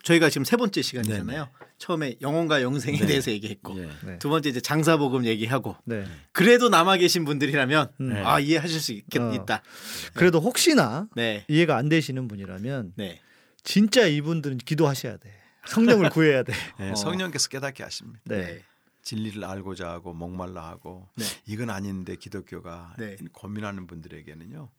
[0.03, 1.49] 저희가 지금 세 번째 시간이잖아요.
[1.83, 3.05] 처음에 영혼과 영생에 네.
[3.05, 3.89] 대해서 얘기했고 예.
[4.05, 6.05] 네, 두 번째 이제 장사복음 얘기하고 네.
[6.31, 8.13] 그래도 남아 계신 분들이라면 음.
[8.13, 8.23] 네.
[8.23, 9.33] 아 이해하실 수 있겠 어.
[9.33, 9.61] 있다.
[10.13, 11.43] 그래도 혹시나 네.
[11.49, 13.19] 이해가 안 되시는 분이라면 네.
[13.63, 15.33] 진짜 이분들은 기도하셔야 돼.
[15.65, 16.53] 성령을 구해야 돼.
[16.79, 16.95] 예, 어.
[16.95, 18.21] 성령께서 깨닫게 하십니다.
[18.23, 18.61] 네,
[19.01, 21.25] 진리를 알고자 하고 목말라 하고 네.
[21.47, 23.17] 이건 아닌데 기독교가 네.
[23.33, 24.69] 고민하는 분들에게는요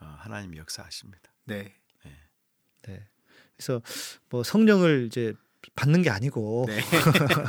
[0.00, 1.30] 어, 하나님 역사하십니다.
[1.44, 1.74] 네.
[2.86, 3.06] 네.
[3.54, 3.82] 그래서
[4.30, 5.34] 뭐 성령을 이제
[5.76, 6.80] 받는 게 아니고 네.
[6.80, 7.46] 진리를.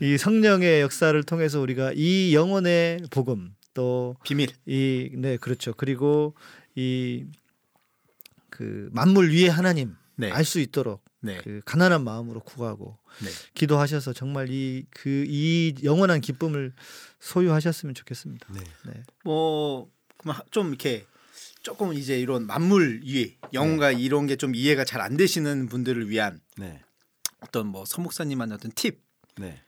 [0.00, 4.50] 이 성령의 역사를 통해서 우리가 이 영혼의 복음 또 비밀.
[4.66, 6.34] 이네 그렇죠 그리고
[6.76, 7.24] 이
[8.50, 10.30] 그 만물 위에 하나님 네.
[10.30, 11.40] 알수 있도록 네.
[11.42, 13.28] 그 가난한 마음으로 구하고 네.
[13.54, 16.72] 기도하셔서 정말 이 그 이 영원한 기쁨을
[17.18, 18.46] 소유하셨으면 좋겠습니다.
[18.54, 18.60] 네.
[18.86, 19.02] 네.
[19.24, 19.90] 뭐,
[20.24, 21.04] 뭐좀 이렇게
[21.62, 26.38] 조금 이제 이런 만물 이해, 영혼과 이런 게 좀 이해가 잘 안 되시는 분들을 위한
[26.56, 26.80] 네.
[27.44, 29.02] 어떤 뭐 서목사님한 어떤 팁,
[29.36, 29.62] 네.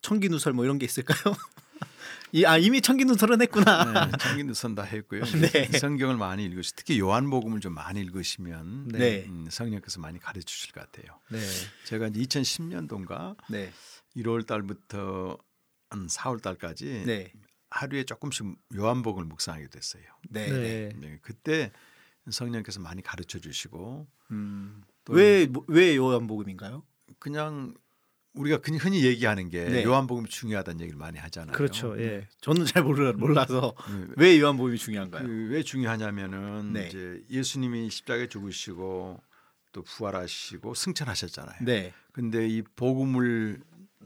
[0.00, 1.34] 청기누설 뭐 이런 게 있을까요?
[2.32, 4.06] 이, 아 이미 청기누설은 했구나.
[4.06, 4.16] 네.
[4.18, 5.22] 청기도 선다 했고요.
[5.52, 5.66] 네.
[5.78, 9.24] 성경을 많이 읽으시 특히 요한복음을 좀 많이 읽으시면 네.
[9.26, 11.18] 음, 성령께서 많이 가르쳐 주실 것 같아요.
[11.30, 11.40] 네.
[11.86, 13.72] 제가 이제 2010년도인가 네,
[14.16, 15.38] 1월 달부터
[15.90, 17.32] 한 4월 달까지 네,
[17.70, 18.46] 하루에 조금씩
[18.76, 20.04] 요한복음을 묵상하게 됐어요.
[20.28, 20.58] 네, 네.
[20.58, 20.92] 네.
[20.96, 21.72] 네, 그때
[22.30, 26.84] 성령께서 많이 가르쳐 주시고 음, 또 왜왜 요한복음인가요?
[27.20, 27.74] 그냥
[28.34, 29.84] 우리가 그냥 흔히 얘기하는 게 네.
[29.84, 31.56] 요한복음이 중요하다는 얘기를 많이 하잖아요.
[31.56, 32.00] 그렇죠.
[32.00, 32.28] 예.
[32.40, 35.26] 저는 잘 몰라, 몰라서 음, 왜 요한복음이 중요한가요?
[35.26, 36.88] 그 왜 중요하냐면은 네.
[36.88, 39.20] 이제 예수님이 십자가에 죽으시고
[39.72, 41.56] 또 부활하시고 승천하셨잖아요.
[41.62, 43.60] 네, 근데 이 복음을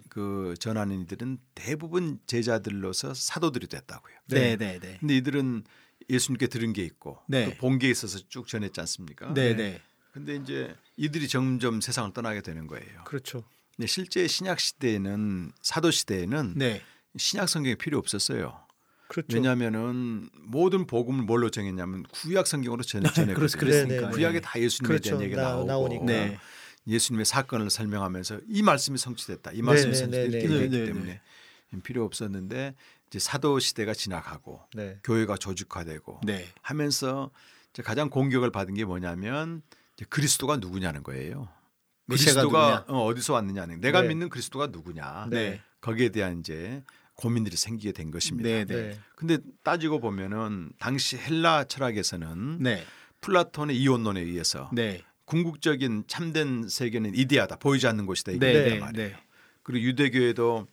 [0.09, 4.15] 그 전하는 이들은 대부분 제자들로서 사도들이 됐다고요.
[4.29, 5.65] 네, 네, 네, 근데 이들은
[6.09, 7.47] 예수님께 들은 게 있고 네.
[7.51, 9.33] 또본게 있어서 쭉 전했지 않습니까?
[9.35, 9.81] 네, 네,
[10.13, 13.05] 근데 이제 이들이 점점 세상을 떠나게 되는 거예요.
[13.05, 13.45] 그렇죠.
[13.77, 16.83] 근데 실제 신약 시대에는 사도 시대에는 네,
[17.17, 18.61] 신약 성경이 필요 없었어요.
[19.09, 19.37] 그렇죠.
[19.37, 23.35] 왜냐하면은 모든 복음을 뭘로 정했냐면 구약 성경으로 전, 전했거든요.
[23.35, 23.95] 그렇- 그랬으니까.
[24.03, 25.11] 네, 네, 구약에 다 예수님에 그렇죠.
[25.11, 26.05] 대한 얘기가 나- 나오고.
[26.07, 26.39] 네.
[26.87, 29.53] 예수님의 사건을 설명하면서 이 말씀이 성취됐다.
[29.53, 30.29] 이 말씀이 네, 성취됐다.
[30.31, 31.21] 네, 이렇게 네, 얘기했기 네, 때문에
[31.83, 32.75] 필요 없었는데
[33.09, 34.99] 이제 사도 시대가 지나가고 네.
[35.03, 37.31] 교회가 조직화되고 네, 하면서
[37.73, 39.63] 이제 가장 공격을 받은 게 뭐냐면
[40.09, 41.49] 그리스도가 누구냐는 거예요.
[42.09, 44.09] 그리스도가 어, 어디서 왔느냐는 내가 네.
[44.09, 45.29] 믿는 그리스도가 누구냐.
[45.31, 46.83] 네, 거기에 대한 이제
[47.15, 48.49] 고민들이 생기게 된 것입니다.
[48.49, 48.75] 네, 네.
[48.75, 52.85] 네, 근데 따지고 보면은 당시 헬라 철학에서는 네,
[53.21, 59.09] 플라톤의 이혼론에 의해서 네, 궁극적인 참된 세계는 이데아다 보이지 않는 곳이다 이게 네, 네, 말이에요.
[59.09, 59.17] 네,
[59.63, 60.67] 그리고 유대교에도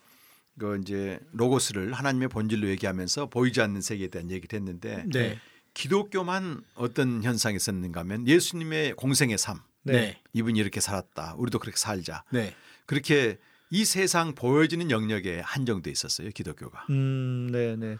[0.60, 5.39] 그 이제 로고스를 하나님의 본질로 얘기하면서 보이지 않는 세계에 대한 얘기를 했는데 네,
[5.73, 12.23] 기독교만 어떤 현상이 있었는가 하면 예수님의 공생의 삶 네, 이분이 이렇게 살았다 우리도 그렇게 살자
[12.31, 12.53] 네,
[12.86, 13.38] 그렇게
[13.69, 17.97] 이 세상 보여지는 영역에 한정돼 있었어요 기독교가 음, 네, 네.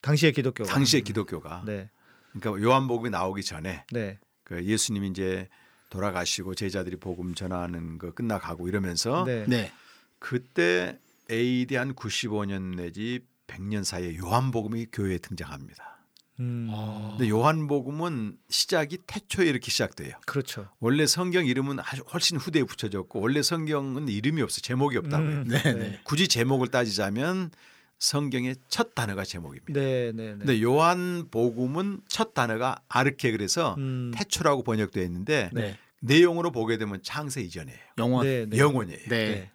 [0.00, 0.72] 당시의 기독교가.
[0.72, 1.90] 당시의 기독교가 네.
[2.32, 4.18] 그러니까 요한복음이 나오기 전에 네.
[4.44, 5.48] 그 예수님이 이제
[5.90, 9.44] 돌아가시고 제자들이 복음 전하는 거 끝나가고 이러면서 네.
[9.46, 9.72] 네,
[10.18, 10.98] 그때
[11.30, 15.99] AD 한 95년 내지 100년 사이에 요한복음이 교회에 등장합니다.
[16.40, 16.68] 음.
[16.70, 17.16] 어.
[17.16, 20.14] 근데 요한복음은 시작이 태초에 이렇게 시작돼요.
[20.26, 20.68] 그렇죠.
[20.80, 25.28] 원래 성경 이름은 아주 훨씬 후대에 붙여졌고 원래 성경은 이름이 없어 제목이 없다고요.
[25.28, 25.44] 음.
[25.48, 27.50] 네, 네, 굳이 제목을 따지자면
[27.98, 29.72] 성경의 첫 단어가 제목입니다.
[29.78, 30.38] 네, 네, 네.
[30.38, 34.10] 근데 요한복음은 첫 단어가 아르케 그래서 음.
[34.14, 37.78] 태초라고 번역되어 있는데 네, 내용으로 보게 되면 창세 이전이에요.
[37.98, 38.56] 영원, 네, 네.
[38.56, 39.08] 영원이에요.
[39.08, 39.50] 네,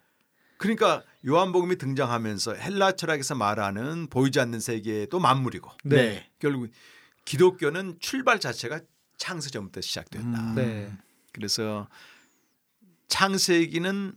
[0.58, 5.96] 그러니까 요한복음이 등장하면서 헬라 철학에서 말하는 보이지 않는 세계의 또 만물이고 네.
[5.96, 6.70] 네, 결국
[7.24, 8.80] 기독교는 출발 자체가
[9.18, 10.24] 창세전부터 시작됐다.
[10.24, 10.54] 음.
[10.54, 10.92] 네.
[11.32, 11.88] 그래서
[13.08, 14.14] 창세기는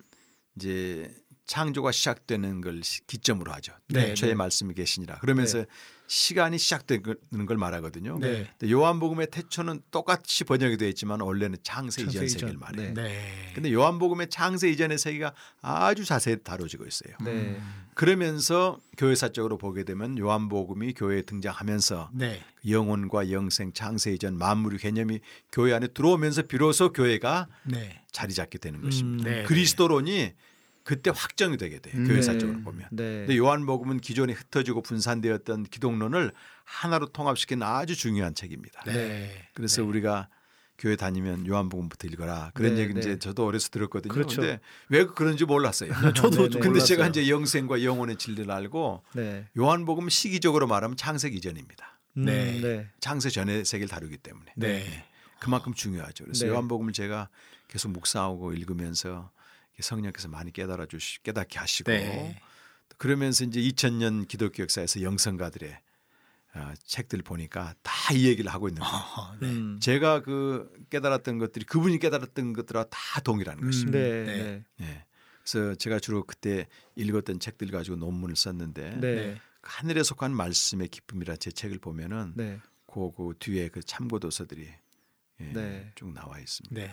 [0.56, 3.74] 이제 창조가 시작되는 걸 시- 기점으로 하죠.
[3.88, 4.36] 네, 태초에 네.
[4.36, 5.20] 말씀이 계시니라.
[5.20, 5.66] 그러면서
[6.10, 8.18] 시간이 시작되는 걸 말하거든요.
[8.20, 8.50] 네.
[8.68, 12.58] 요한복음의 태초는 똑같이 번역이 되어 있지만 원래는 창세 이전 세계를.
[12.58, 12.94] 말해요.
[12.96, 13.04] 네.
[13.04, 13.52] 네.
[13.54, 17.16] 근데 요한복음의 창세 이전의 세계가 아주 자세히 다뤄지고 있어요.
[17.24, 17.62] 네.
[17.94, 22.44] 그러면서 교회사적으로 보게 되면 요한복음이 교회에 등장하면서 네.
[22.68, 25.20] 영혼과 영생, 창세 이전 만물의 개념이
[25.52, 28.02] 교회 안에 들어오면서 비로소 교회가 네.
[28.12, 29.30] 자리 잡게 되는 음, 것입니다.
[29.30, 29.44] 네.
[29.44, 30.34] 그리스도론이
[30.90, 31.94] 그때 확정이 되게 돼요.
[31.98, 32.64] 음, 교회사적으로 네.
[32.64, 32.88] 보면.
[32.90, 33.04] 네.
[33.20, 36.32] 근데 요한복음은 기존에 흩어지고 분산되었던 기독론을
[36.64, 38.82] 하나로 통합시키는 아주 중요한 책입니다.
[38.88, 39.30] 네.
[39.54, 39.88] 그래서 네.
[39.88, 40.30] 우리가
[40.80, 42.50] 교회 다니면 요한복음부터 읽어라.
[42.56, 43.02] 그런 네, 얘기 네.
[43.02, 44.12] 이제 저도 어려서 들었거든요.
[44.12, 44.42] 그렇죠.
[44.42, 45.92] 근데 왜 그런지 몰랐어요.
[46.18, 46.60] 저도 네, 좀 네.
[46.60, 47.22] 근데 제가 몰랐어요.
[47.22, 49.46] 이제 영생과 영혼의 진리를 알고 네.
[49.60, 52.00] 요한복음 시기적으로 말하면 창세기 이전입니다.
[52.18, 52.60] 음, 네.
[52.62, 52.90] 네.
[53.00, 55.06] 창세 전의 세계를 다루기 때문에 네.
[55.40, 56.24] 그만큼 중요하죠.
[56.24, 56.52] 그래서 네.
[56.52, 57.30] 요한복음을 제가
[57.68, 59.30] 계속 묵상하고 읽으면서
[59.84, 62.42] 성령께서 많이 깨달아 주시 깨닫게 하시고 네.
[62.98, 65.80] 그러면서 이제 2000년 기독교 역사에서 영성가들의
[66.56, 68.96] 어, 책들 보니까 다 이 얘기를 하고 있는 거예요.
[68.96, 69.48] 아, 네.
[69.48, 69.80] 음.
[69.80, 73.66] 제가 그 깨달았던 것들이 그분이 깨달았던 것들과 다 동일한 음.
[73.66, 74.00] 것입니다.
[74.00, 74.24] 네.
[74.24, 74.64] 네.
[74.78, 74.86] 네.
[74.86, 75.06] 예.
[75.44, 79.16] 그래서 제가 주로 그때 읽었던 책들 가지고 논문을 썼는데 네.
[79.16, 79.42] 네.
[79.62, 82.60] 그 하늘에 속한 말씀의 기쁨이라 제 책을 보면은 네.
[82.88, 84.68] 그, 그 뒤에 그 참고 도서들이
[85.42, 85.92] 예, 네.
[85.96, 86.76] 쭉 나와 있습니다.
[86.76, 86.92] 네.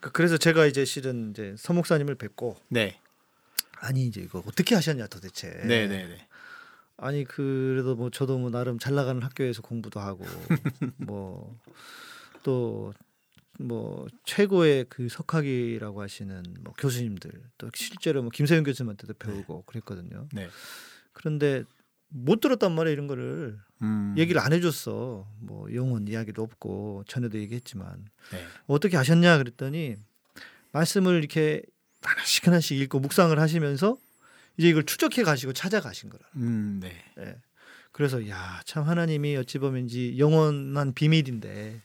[0.00, 3.00] 그- 그래서 제가 이제 실은 이제 서 목사님을 뵙고 네.
[3.78, 5.48] 아니 이제 이거 어떻게 하셨냐 도대체.
[5.64, 5.86] 네.
[5.86, 6.06] 네.
[6.06, 6.26] 네.
[6.98, 10.24] 아니 그래도 뭐 저도 뭐 나름 잘 나가는 학교에서 공부도 하고
[10.98, 11.58] 뭐
[12.42, 12.92] 또
[13.58, 20.26] 뭐 최고의 그 석학이라고 하시는 뭐 교수님들 또 실제로 뭐 김세윤 교수님한테도 배우고 그랬거든요.
[20.32, 20.48] 네.
[21.12, 21.64] 그런데
[22.10, 24.14] 못 들었단 말이에요 이런 거를 음.
[24.18, 25.26] 얘기를 안 해줬어.
[25.40, 28.44] 뭐 영혼 이야기도 없고 전에도 얘기했지만 네.
[28.66, 29.96] 어떻게 하셨냐 그랬더니
[30.72, 31.62] 말씀을 이렇게
[32.02, 33.96] 하나씩 하나씩 읽고 묵상을 하시면서
[34.56, 36.22] 이제 이걸 추적해 가시고 찾아가신 거라.
[36.36, 36.80] 음.
[36.82, 36.92] 네.
[37.18, 37.36] 예.
[37.92, 41.82] 그래서 야 참 하나님이 어찌 보면지 영원한 비밀인데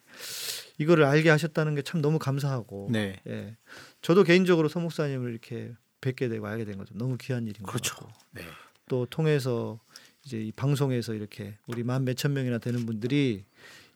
[0.78, 3.20] 이거를 알게 하셨다는 게 참 너무 감사하고 네.
[3.28, 3.56] 예.
[4.02, 7.96] 저도 개인적으로 서 목사님을 이렇게 뵙게 되고 알게 된 것도 너무 귀한 일인 것 그렇죠.
[8.32, 8.44] 네.
[8.88, 9.80] 또 통해서
[10.26, 13.46] 이제 이 방송에서 이렇게 우리 만 몇천 명이나 되는 분들이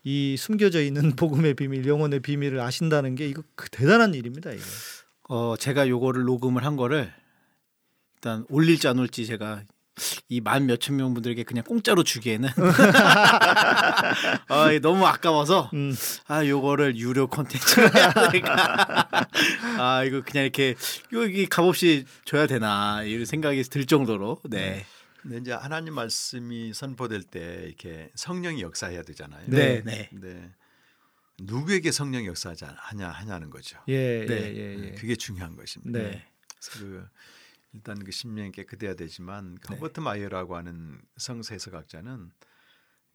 [0.04, 4.52] 이 숨겨져 있는 복음의 비밀, 영혼의 비밀을 아신다는 게 이거 그 대단한 일입니다.
[4.52, 4.64] 이거.
[5.30, 7.12] 어 제가 요거를 녹음을 한 거를
[8.16, 9.64] 일단 올릴지 안 올지 제가
[10.30, 12.48] 이 만 몇천 명 분들에게 그냥 공짜로 주기에는
[14.48, 15.94] 아, 너무 아까워서 음,
[16.28, 19.08] 아 요거를 유료 콘텐츠로 해야 되니까?
[19.78, 20.76] 아 이거 그냥 이렇게
[21.12, 23.04] 여기 값없이 줘야 되나?
[23.04, 24.40] 이런 생각이 들 정도로.
[24.50, 24.86] 네
[25.22, 29.50] 근데 이제 하나님 말씀이 선포될 때 이렇게 성령이 역사해야 되잖아요.
[29.50, 30.08] 네, 네.
[30.10, 30.54] 근데
[31.42, 33.80] 누구에게 성령이 역사하지 하냐 하냐는 거죠.
[33.88, 34.34] 예, 네.
[34.34, 34.92] 예, 예, 예.
[34.94, 36.00] 그게 중요한 것입니다.
[36.00, 36.26] 네.
[36.48, 37.08] 그래서 그
[37.74, 39.76] 일단 그 심령이 깨끗해야 되지만 그 네.
[39.76, 42.32] 허버트 마이어라고 하는 성서해석학자는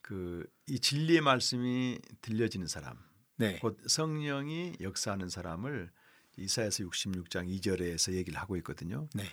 [0.00, 2.98] 그 이 진리의 말씀이 들려지는 사람,
[3.36, 3.58] 네.
[3.58, 5.90] 곧 성령이 역사하는 사람을
[6.38, 9.08] 이사야서 66장 2절에서 얘기를 하고 있거든요.
[9.14, 9.24] 네.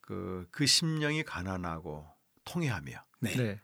[0.00, 2.06] 그, 그 심령이 가난하고
[2.44, 3.36] 통회하며 네.
[3.36, 3.60] 네.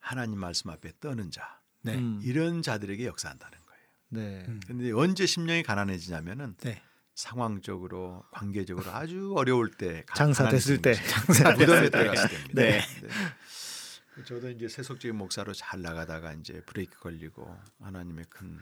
[0.00, 1.94] 하나님 말씀 앞에 떠는 자 네.
[1.96, 3.82] 음, 이런 자들에게 역사한다는 거예요.
[4.08, 4.44] 네.
[4.48, 4.60] 음.
[4.64, 6.82] 그런데 언제 심령이 가난해지냐면은 네.
[7.14, 10.94] 상황적으로 관계적으로 아주 어려울 때 가- 장사 됐을 때.
[11.26, 11.52] 거죠.
[11.58, 12.54] 무덤에 들어갔을 때입니다.
[12.62, 12.80] 네.
[12.80, 14.24] 네.
[14.24, 18.60] 저도 이제 세속적인 목사로 잘 나가다가 이제 브레이크 걸리고 하나님의 큰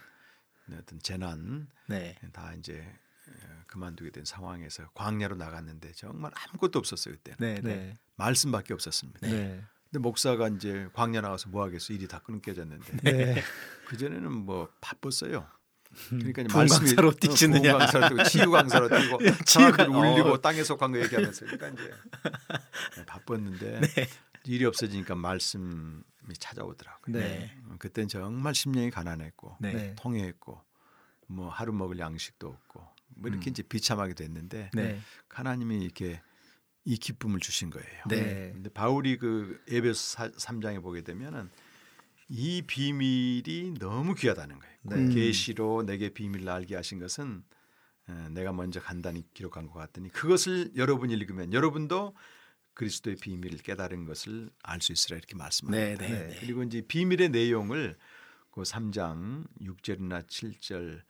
[0.73, 2.17] 어떤 재난 네.
[2.33, 3.10] 다 이제 어,
[3.67, 7.61] 그만두게 된 상황에서 광야로 나갔는데 정말 아무것도 없었어요 그때는 네.
[7.61, 7.77] 네.
[7.77, 7.95] 네.
[8.17, 9.21] 말씀밖에 없었습니다.
[9.23, 9.63] 네.
[9.91, 13.43] 근데 목사가 이제 광야 나가서 뭐 하겠어 일이 다 끊겨졌는데 네.
[13.87, 15.47] 그 전에는 뭐 바빴어요.
[16.09, 17.77] 그러니까 부흥 강사로 뛰시느냐.
[17.79, 20.41] 강사로 뛰고 치유 강사로 뛰고 사람들 강- 울리고 어.
[20.41, 23.81] 땅에 속한 거 얘기하면서 그러니까 이제 바빴는데
[24.45, 26.03] 일이 없어지니까 말씀이
[26.39, 27.17] 찾아오더라고요.
[27.19, 27.57] 네.
[27.69, 29.73] 어, 그때는 정말 심령이 가난했고 네.
[29.73, 29.95] 네.
[29.97, 30.63] 통해했고
[31.27, 32.87] 뭐 하루 먹을 양식도 없고
[33.21, 33.53] 뭐 이렇게 음.
[33.53, 35.01] 이제 비참하게 됐는데 네.
[35.29, 36.21] 하나님이 이렇게
[36.85, 38.03] 이 기쁨을 주신 거예요.
[38.09, 38.53] 네.
[38.53, 41.51] 근데 바울이 그 에베소 3장에 보게 되면은
[42.29, 44.75] 이 비밀이 너무 귀하다는 거예요.
[44.83, 45.15] 네.
[45.15, 47.45] 계시로 내게 비밀을 알게 하신 것은
[48.09, 52.15] 어, 내가 먼저 간단히 기록한 것 같더니 그것을 여러분이 읽으면 여러분도
[52.75, 56.03] 그리스도의 비밀을 깨달은 것을 알 수 있으라 이렇게 말씀합니다.
[56.03, 56.37] 네, 네, 네.
[56.41, 57.97] 그리고 이제 비밀의 내용을
[58.51, 61.03] 그 3장 6절이나 7절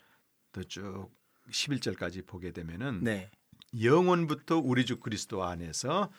[0.53, 1.11] 또쭉
[1.51, 3.31] 11절까지 보게 되면은 네.
[3.81, 6.11] 영원부터 우리 주 그리스도 안에서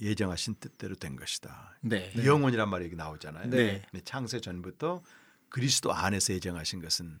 [0.00, 1.78] 예정하신 뜻대로 된 것이다.
[1.82, 2.12] 네.
[2.24, 3.48] 영원이란 말이 여기 나오잖아요.
[3.50, 3.82] 네.
[3.90, 5.02] 근데 창세 전부터
[5.48, 7.18] 그리스도 안에서 예정하신 것은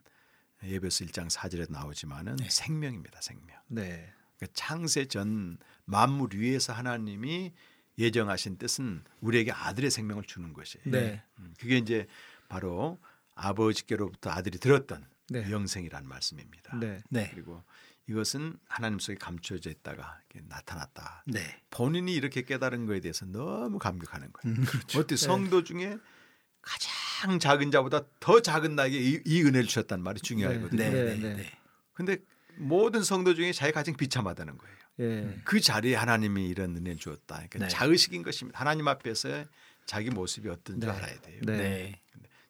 [0.64, 2.48] 예배서 1장 4절에 나오지만은 네.
[2.50, 3.20] 생명입니다.
[3.20, 3.56] 생명.
[3.68, 4.12] 네.
[4.36, 7.52] 그러니까 창세 전 만물 위에서 하나님이
[7.98, 10.84] 예정하신 뜻은 우리에게 아들의 생명을 주는 것이에요.
[10.86, 11.22] 네.
[11.38, 12.06] 음, 그게 이제
[12.48, 12.98] 바로
[13.34, 15.50] 아버지께로부터 아들이 들었던 네.
[15.50, 16.76] 영생이라는 말씀입니다.
[16.78, 17.02] 네.
[17.10, 17.30] 네.
[17.32, 17.62] 그리고
[18.06, 21.24] 이것은 하나님 속에 감춰져 있다가 나타났다.
[21.26, 21.40] 네.
[21.70, 24.56] 본인이 이렇게 깨달은 거에 대해서 너무 감격하는 거예요.
[24.56, 25.00] 음, 그렇죠.
[25.00, 25.96] 어때 성도 중에
[26.60, 30.76] 가장 작은 자보다 더 작은 나에게 이, 이 은혜를 주셨단 말이 중요하거든요.
[30.76, 30.90] 네.
[30.90, 31.16] 네, 네.
[31.16, 31.34] 네.
[31.34, 31.58] 네.
[31.94, 32.18] 근데
[32.56, 34.74] 모든 성도 중에 자기가 가장 비참하다는 거예요.
[35.00, 35.40] 예.
[35.44, 37.36] 그 자리에 하나님이 이런 은혜를 주었다.
[37.36, 37.68] 그러니까 네.
[37.68, 38.60] 자의식인 것입니다.
[38.60, 39.44] 하나님 앞에서
[39.86, 40.92] 자기 모습이 어떤지 네.
[40.92, 41.40] 알아야 돼요.
[41.44, 41.56] 네.
[41.56, 42.00] 네.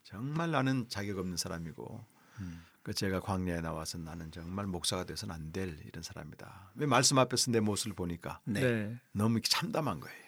[0.02, 2.04] 정말 나는 자격 없는 사람이고
[2.40, 2.64] 음.
[2.82, 6.72] 그 제가 광야에 나와서 나는 정말 목사가 돼서는 안 될 이런 사람이다.
[6.74, 8.60] 왜 말씀 앞에서 내 모습을 보니까 네.
[8.60, 8.96] 네.
[9.12, 10.24] 너무 참담한 거예요.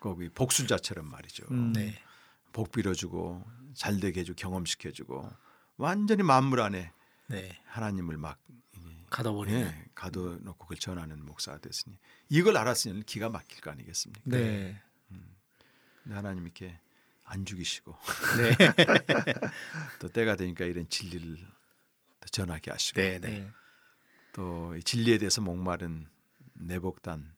[0.00, 1.44] 거기 복술자처럼 말이죠.
[1.50, 1.72] 음.
[1.72, 1.94] 네.
[2.52, 5.30] 복 빌어주고 잘 되게 해주고 경험시켜주고
[5.76, 6.92] 완전히 만물 안에
[7.26, 7.60] 네.
[7.66, 8.38] 하나님을 막
[9.10, 9.60] 가둬버리는.
[9.60, 14.22] 예, 가둬놓고 그걸 전하는 목사가 됐으니 이걸 알았으니 기가 막힐 거 아니겠습니까?
[14.24, 14.80] 네.
[16.02, 16.78] 근데 하나님 이렇게
[17.26, 17.94] 안 죽이시고
[18.38, 18.56] 네.
[20.00, 21.36] 또 때가 되니까 이런 진리를
[22.20, 23.18] 또 전하게 하시고 네.
[23.18, 23.28] 네.
[23.28, 23.50] 네.
[24.32, 26.06] 또이 진리에 대해서 목마른
[26.54, 27.32] 내복단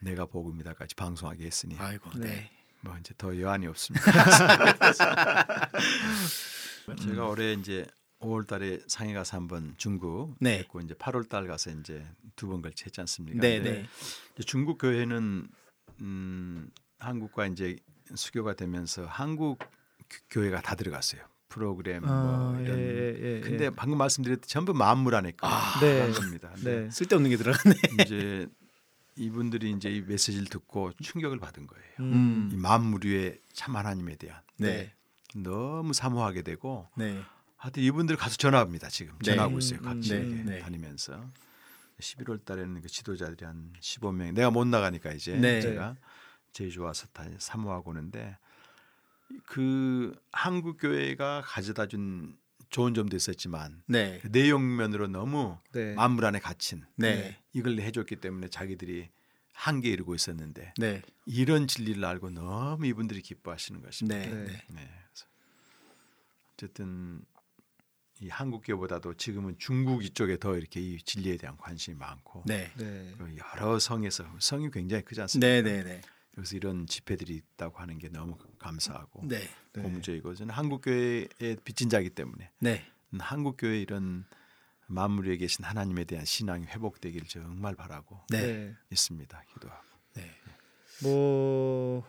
[0.00, 2.10] 내가 복음이다까지 방송하게 했으니 아이고.
[2.18, 2.26] 네.
[2.26, 2.50] 네.
[2.82, 4.10] 뭐 이제 더 여한이 없습니다.
[7.02, 7.86] 제가 올해 이제
[8.20, 10.58] 5월 달에 상해 가서 한번 중국 네.
[10.58, 13.38] 했고 이제 8월 달 가서 이제 두 번 걸쳐 했지 않습니까?
[13.38, 13.60] 네.
[13.60, 13.86] 네.
[14.46, 15.48] 중국 교회는
[16.00, 17.76] 음, 한국과 이제
[18.14, 19.66] 수교가 되면서 한국 교-
[20.30, 21.22] 교회가 다 들어갔어요.
[21.48, 22.78] 프로그램 뭐 아, 이런.
[22.78, 23.70] 예, 예, 예, 근데 예.
[23.70, 26.10] 방금 말씀드렸듯이 전부 만물 안에 아, 네.
[26.12, 26.52] 겁니다.
[26.62, 26.88] 네.
[26.90, 27.74] 쓸데없는 게 들어갔네.
[28.04, 28.46] 이제
[29.16, 31.84] 이분들이 이제 이 메시지를 듣고 충격을 받은 거예요.
[32.00, 32.50] 음.
[32.52, 34.92] 이 만물 위에 참 하나님에 대한 네.
[35.34, 37.20] 너무 사모하게 되고 네.
[37.56, 38.88] 하여튼 이분들 가서 전화합니다.
[38.88, 39.32] 지금 네.
[39.32, 39.80] 전화하고 있어요.
[39.80, 40.58] 음, 각 음, 지역에 네, 네.
[40.60, 41.20] 다니면서
[42.00, 45.60] 11월 달에는 그 지도자들이 한 15명 내가 못 나가니까 이제 네.
[45.60, 45.96] 제가
[46.52, 48.36] 제주 와서 다 사모하고 오는데
[49.46, 52.36] 그 한국 교회가 가져다 준
[52.70, 54.18] 좋은 점도 있었지만 네.
[54.22, 55.94] 그 내용면으로 너무 네.
[55.94, 57.38] 만물 안에 갇힌 네.
[57.52, 59.10] 이걸 해줬기 때문에 자기들이
[59.52, 61.02] 한계에 이르고 있었는데 네.
[61.26, 64.18] 이런 진리를 알고 너무 이분들이 기뻐하시는 것입니다.
[64.18, 64.26] 네.
[64.26, 64.44] 네.
[64.44, 64.64] 네.
[64.68, 64.90] 네.
[66.54, 67.24] 어쨌든
[68.20, 72.70] 이 한국 교보다도 지금은 중국 이쪽에 더 이렇게 이 진리에 대한 관심이 많고 네.
[72.76, 73.14] 네.
[73.16, 75.46] 그 여러 성에서 성이 굉장히 크지 않습니까?
[76.30, 76.36] 네.
[76.36, 76.36] 네.
[76.36, 76.36] 네.
[76.36, 79.40] 그래서 이런 집회들이 있다고 하는 게 너무 감사하고 네.
[79.72, 79.82] 네.
[79.82, 82.84] 고무적이고 저는 한국 교회의 빚진 자이기 때문에 네.
[83.18, 84.24] 한국 교회 이런
[84.86, 88.40] 만물에 계신 하나님에 대한 신앙이 회복되기를 정말 바라고 네.
[88.40, 88.74] 네.
[88.90, 89.42] 있습니다.
[89.54, 89.84] 기도하고.
[90.14, 90.30] 네.
[91.02, 92.04] 뭐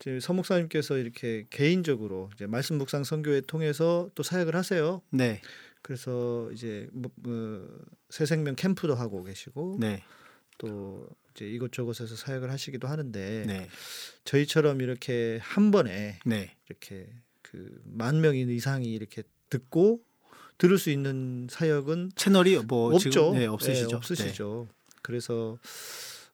[0.00, 5.02] 이제 서목사님께서 이렇게 개인적으로 이제 말씀 묵상 선교회 통해서 또 사역을 하세요.
[5.10, 5.40] 네.
[5.80, 7.68] 그래서 이제 뭐, 뭐
[8.10, 10.02] 새생명 캠프도 하고 계시고 네.
[10.58, 13.68] 또 이제 이곳저곳에서 사역을 하시기도 하는데 네.
[14.24, 16.56] 저희처럼 이렇게 한 번에 네.
[16.68, 17.08] 이렇게
[17.42, 20.00] 그 만 명 이상이 이렇게 듣고
[20.58, 23.10] 들을 수 있는 사역은 채널이 뭐 없죠.
[23.10, 23.88] 지금 네, 없으시죠.
[23.88, 24.68] 네, 없으시죠.
[25.02, 25.58] 그래서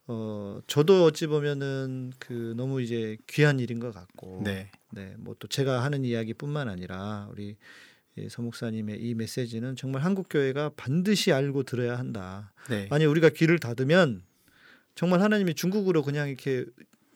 [0.06, 4.70] 어 저도 어찌 보면은 그 너무 이제 귀한 일인 것 같고 네.
[4.92, 7.56] 네, 뭐 또 제가 하는 이야기뿐만 아니라 우리
[8.16, 12.52] 이 서목사님의 이 메시지는 정말 한국 교회가 반드시 알고 들어야 한다.
[12.68, 12.87] 네.
[12.90, 14.22] 만약 우리가 귀를 닫으면
[14.98, 16.64] 정말 하나님이 중국으로 그냥 이렇게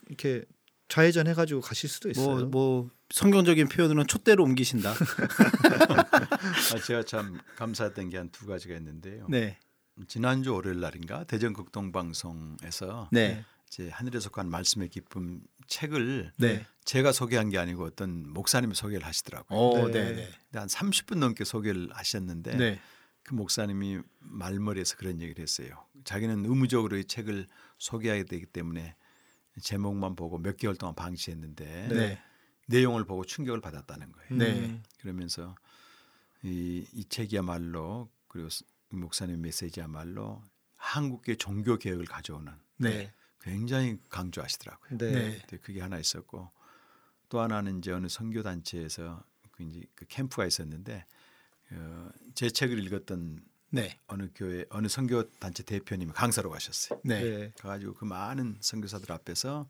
[0.06, 0.44] 이렇게
[0.86, 2.46] 좌회전 해가지고 가실 수도 뭐, 있어요.
[2.46, 4.92] 뭐 성경적인 표현으로는 촛대로 옮기신다.
[4.92, 9.26] 아, 제가 참 감사했던 게 한 두 가지가 있는데요.
[9.28, 9.58] 네.
[10.06, 13.44] 지난주 월요일 날인가 대전 극동 방송에서 네.
[13.66, 16.64] 이제 하늘에 속한 말씀의 기쁨 책을 네.
[16.84, 19.58] 제가 소개한 게 아니고 어떤 목사님이 소개를 하시더라고요.
[19.58, 20.12] 오, 네.
[20.12, 20.28] 네.
[20.52, 20.58] 네.
[20.58, 22.80] 한 30분 넘게 소개를 하셨는데 네.
[23.22, 25.68] 그 목사님이 말머리에서 그런 얘기를 했어요.
[26.04, 27.46] 자기는 의무적으로 이 책을
[27.78, 28.96] 소개하게 되기 때문에
[29.60, 32.22] 제목만 보고 몇 개월 동안 방치했는데 네.
[32.66, 34.28] 내용을 보고 충격을 받았다는 거예요.
[34.32, 34.82] 음, 네.
[35.00, 35.54] 그러면서
[36.42, 40.42] 이, 이 책이야말로 그리고 스- 목사님 메시지야말로
[40.76, 43.12] 한국의 종교 개혁을 가져오는 네.
[43.40, 44.98] 굉장히 강조하시더라고요.
[44.98, 45.40] 네.
[45.46, 45.58] 네.
[45.58, 46.50] 그게 하나 있었고
[47.28, 51.21] 또 하나는 이제 어느 선교 단체에서 그그 캠프가 있었는데 어,
[52.34, 53.98] 제 책을 읽었던 네.
[54.06, 57.00] 어느 교회 어느 선교 단체 대표님이 강사로 가셨어요.
[57.04, 57.22] 네.
[57.22, 57.52] 네.
[57.58, 59.68] 가가지고 그 많은 선교사들 앞에서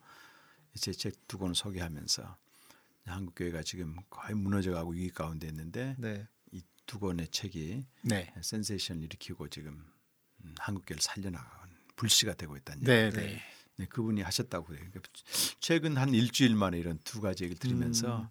[0.74, 2.36] 제 책 두 권을 소개하면서
[3.05, 6.26] 한국 교회가 지금 거의 무너져가고 위기 가운데 있는데 네.
[6.50, 8.32] 이두 권의 책이 네.
[8.40, 9.84] 센세이션을 일으키고 지금
[10.44, 13.07] 음, 한국 교회를 살려나가는 불씨가 되고 있다는 네.
[13.07, 13.16] 얘기.
[13.16, 13.42] 네.
[13.76, 14.78] 네, 그분이 하셨다고 해요.
[14.90, 15.00] 그러니까
[15.59, 18.30] 최근 한 일주일 만에 이런 두 가지 얘기를 들으면서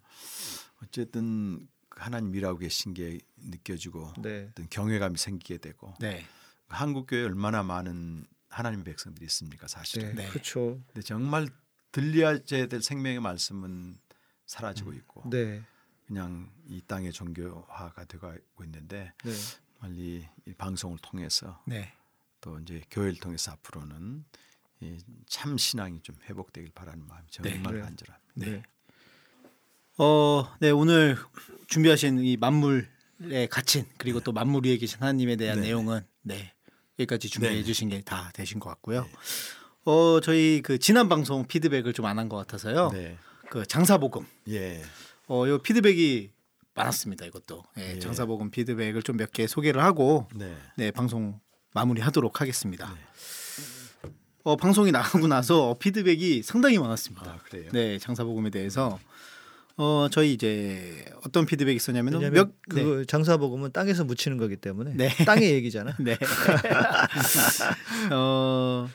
[0.82, 1.68] 어쨌든
[2.02, 4.48] 하나님 일하고 계신 게 느껴지고 네.
[4.50, 6.24] 어떤 경외감이 생기게 되고 네.
[6.68, 10.14] 한국 교회에 얼마나 많은 하나님의 백성들이 있습니까, 사실은.
[10.14, 10.24] 네.
[10.24, 10.28] 네.
[10.30, 10.80] 그렇죠.
[10.88, 11.48] 근데 정말
[11.90, 13.98] 들려야 될 생명의 말씀은
[14.46, 15.62] 사라지고 있고 네.
[16.06, 18.34] 그냥 이 땅의 종교화가 되고
[18.64, 19.32] 있는데 네.
[19.78, 21.92] 빨리 이 방송을 통해서 네.
[22.40, 24.24] 또 이제 교회를 통해서 앞으로는
[24.80, 27.80] 이 참 신앙이 좀 회복되길 바라는 마음이 정말 네.
[27.80, 28.68] 간절합니다.
[29.98, 30.04] 네.
[30.04, 31.16] 어, 네 오늘
[31.68, 35.68] 준비하신 이 만물의 가친 그리고 또 만물 위에 계신 하나님에 대한 네.
[35.68, 36.52] 내용은 네
[36.98, 37.62] 여기까지 준비해 네.
[37.62, 39.06] 주신 게 다 되신 것 같고요.
[39.84, 42.90] 어 저희 그 지난 방송 피드백을 좀 안 한 것 같아서요.
[42.92, 43.16] 네.
[43.50, 44.82] 그 장사복음 예.
[45.28, 46.30] 어, 요 피드백이
[46.74, 47.26] 많았습니다.
[47.26, 47.98] 이것도 예, 예.
[47.98, 50.56] 장사복음 피드백을 좀 몇 개 소개를 하고 네.
[50.76, 51.38] 네 방송
[51.74, 52.94] 마무리하도록 하겠습니다.
[52.94, 54.10] 네.
[54.44, 57.30] 어, 방송이 나가고 나서 피드백이 상당히 많았습니다.
[57.30, 57.70] 아, 그래요.
[57.72, 58.98] 네 장사복음에 대해서
[59.76, 65.08] 어 저희 이제 어떤 피드백이 있었냐면 왜냐면 몇그 장사 복음은 땅에서 묻히는 거기 때문에 네.
[65.24, 65.96] 땅의 얘기잖아.
[66.00, 66.18] 네.
[68.12, 68.88] 어,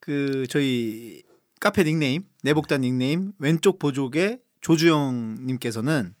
[0.00, 1.22] 그 저희
[1.60, 6.14] 카페 닉네임 내복단 닉네임 왼쪽 보조개 조주영 님께서는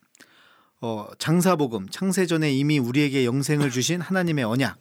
[0.80, 4.78] 어, 장사 복음 창세 전에 이미 우리에게 영생을 주신 하나님의 언약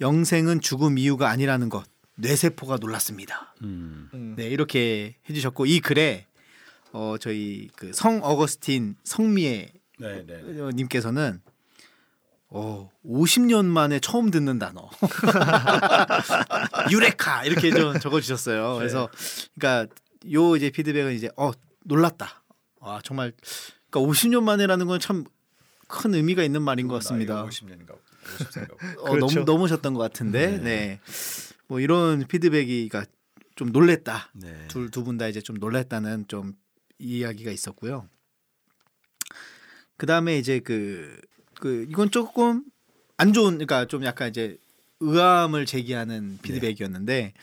[0.00, 1.84] 영생은 죽음 이유가 아니라는 것
[2.16, 3.54] 뇌세포가 놀랐습니다.
[3.62, 4.08] 음.
[4.12, 4.34] 음.
[4.36, 6.26] 네 이렇게 해주셨고 이 글에
[6.92, 10.42] 어, 저희 그 성 어거스틴 성미애 네, 네.
[10.42, 10.60] 네.
[10.60, 11.40] 어, 님께서는
[12.48, 14.90] 어, 50년 만에 처음 듣는 단어.
[16.90, 18.76] 유레카 이렇게 좀 적어 주셨어요.
[18.76, 19.08] 그래서
[19.58, 19.92] 그러니까
[20.32, 21.52] 요 이제 피드백은 이제 어,
[21.84, 22.42] 놀랐다.
[22.80, 23.32] 와, 정말
[23.90, 25.24] 그러니까 50년 만에라는 건 참
[25.92, 27.44] 큰 의미가 있는 말인 것 같습니다.
[27.44, 27.96] 50년인가
[28.38, 28.72] 50세인가.
[29.00, 29.40] 어, 그렇죠.
[29.40, 30.46] 너무 넘으셨던 것 같은데.
[30.52, 30.58] 네.
[30.58, 31.00] 네.
[31.66, 33.04] 뭐 이런 피드백이가
[33.56, 34.30] 좀 놀랬다.
[34.34, 34.66] 네.
[34.68, 36.52] 둘두 분 다 이제 좀 놀랬다는 좀
[37.00, 38.08] 이야기가 있었고요.
[39.96, 41.20] 그 다음에 이제 그,
[41.60, 42.64] 그 이건 조금
[43.16, 44.58] 안 좋은 그러니까 좀 약간 이제
[45.00, 47.34] 의함을 제기하는 피드백이었는데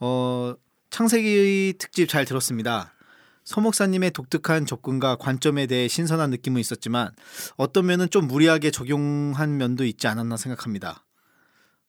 [0.00, 0.54] 어
[0.90, 2.92] 창세기 특집 잘 들었습니다.
[3.44, 7.12] 서 목사님의 독특한 접근과 관점에 대해 신선한 느낌은 있었지만
[7.56, 11.06] 어떤 면은 좀 무리하게 적용한 면도 있지 않았나 생각합니다.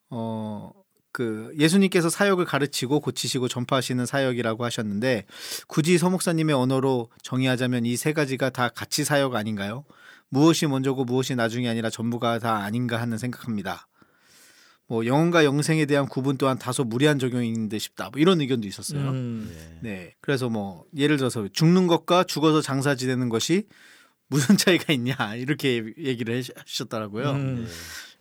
[0.09, 0.71] 어,
[1.17, 5.25] 그 예수님께서 사역을 가르치고 고치시고 전파하시는 사역이라고 하셨는데
[5.67, 9.83] 굳이 서 목사님의 언어로 정의하자면 이 세 가지가 다 같이 사역 아닌가요?
[10.29, 13.87] 무엇이 먼저고 무엇이 나중이 아니라 전부가 다 아닌가 하는 생각합니다.
[14.85, 18.11] 뭐 영혼과 영생에 대한 구분 또한 다소 무리한 적용인 듯 싶다.
[18.11, 19.09] 뭐 이런 의견도 있었어요.
[19.09, 19.51] 음.
[19.81, 19.89] 네.
[19.89, 20.15] 네.
[20.21, 23.65] 그래서 뭐 예를 들어서 죽는 것과 죽어서 장사 지내는 것이
[24.27, 27.31] 무슨 차이가 있냐 이렇게 얘기를 하셨더라고요.
[27.31, 27.65] 음.
[27.65, 27.71] 네.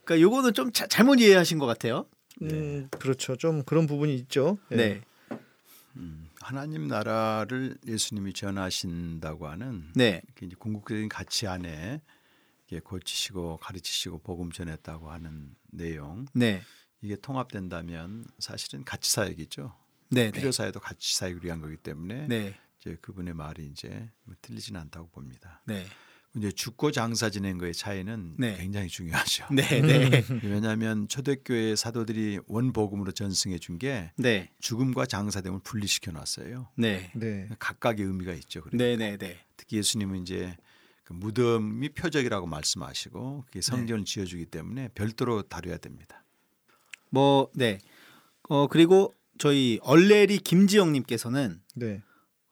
[0.03, 2.07] 그러니까 요거는 좀 자- 잘못 이해하신 것 같아요.
[2.41, 3.35] 음, 그렇죠.
[3.35, 4.57] 좀 그런 부분이 있죠.
[4.71, 4.75] 예.
[4.75, 5.01] 네.
[5.95, 10.21] 음, 하나님 나라를 예수님이 전하신다고 하는 네.
[10.41, 12.01] 이제 궁극적인 가치 안에
[12.67, 16.61] 이게 고치시고 가르치시고 복음 전했다고 하는 내용 네.
[17.01, 19.73] 이게 통합된다면 사실은 가치 사역이죠.
[20.09, 20.25] 네.
[20.25, 20.31] 네.
[20.31, 22.55] 필요 사회도 가치 사역을 위한 거기 때문에 네.
[22.79, 25.61] 이제 그분의 말이 이제 뭐 틀리지는 않다고 봅니다.
[25.65, 25.85] 네.
[26.37, 28.55] 이제 죽고 장사 지낸 거의 차이는 네.
[28.57, 29.47] 굉장히 중요하죠.
[29.51, 29.81] 네.
[29.81, 30.23] 네.
[30.43, 34.51] 왜냐하면 초대교회 사도들이 원복음으로 전승해 준게 네.
[34.59, 36.69] 죽음과 장사됨을 분리시켜 놨어요.
[36.75, 37.11] 네.
[37.15, 37.49] 네.
[37.57, 38.61] 각각의 의미가 있죠.
[38.61, 38.95] 그러니까 네.
[38.95, 39.17] 네.
[39.17, 39.39] 네.
[39.57, 40.55] 특히 예수님은 이제
[41.03, 43.65] 그 무덤이 표적이라고 말씀하시고 그게 네.
[43.65, 46.23] 성전을 지어주기 때문에 별도로 다뤄야 됩니다.
[47.09, 47.79] 뭐 네.
[48.49, 52.03] 어 그리고 저희 얼레리 김지영 님께서는 네.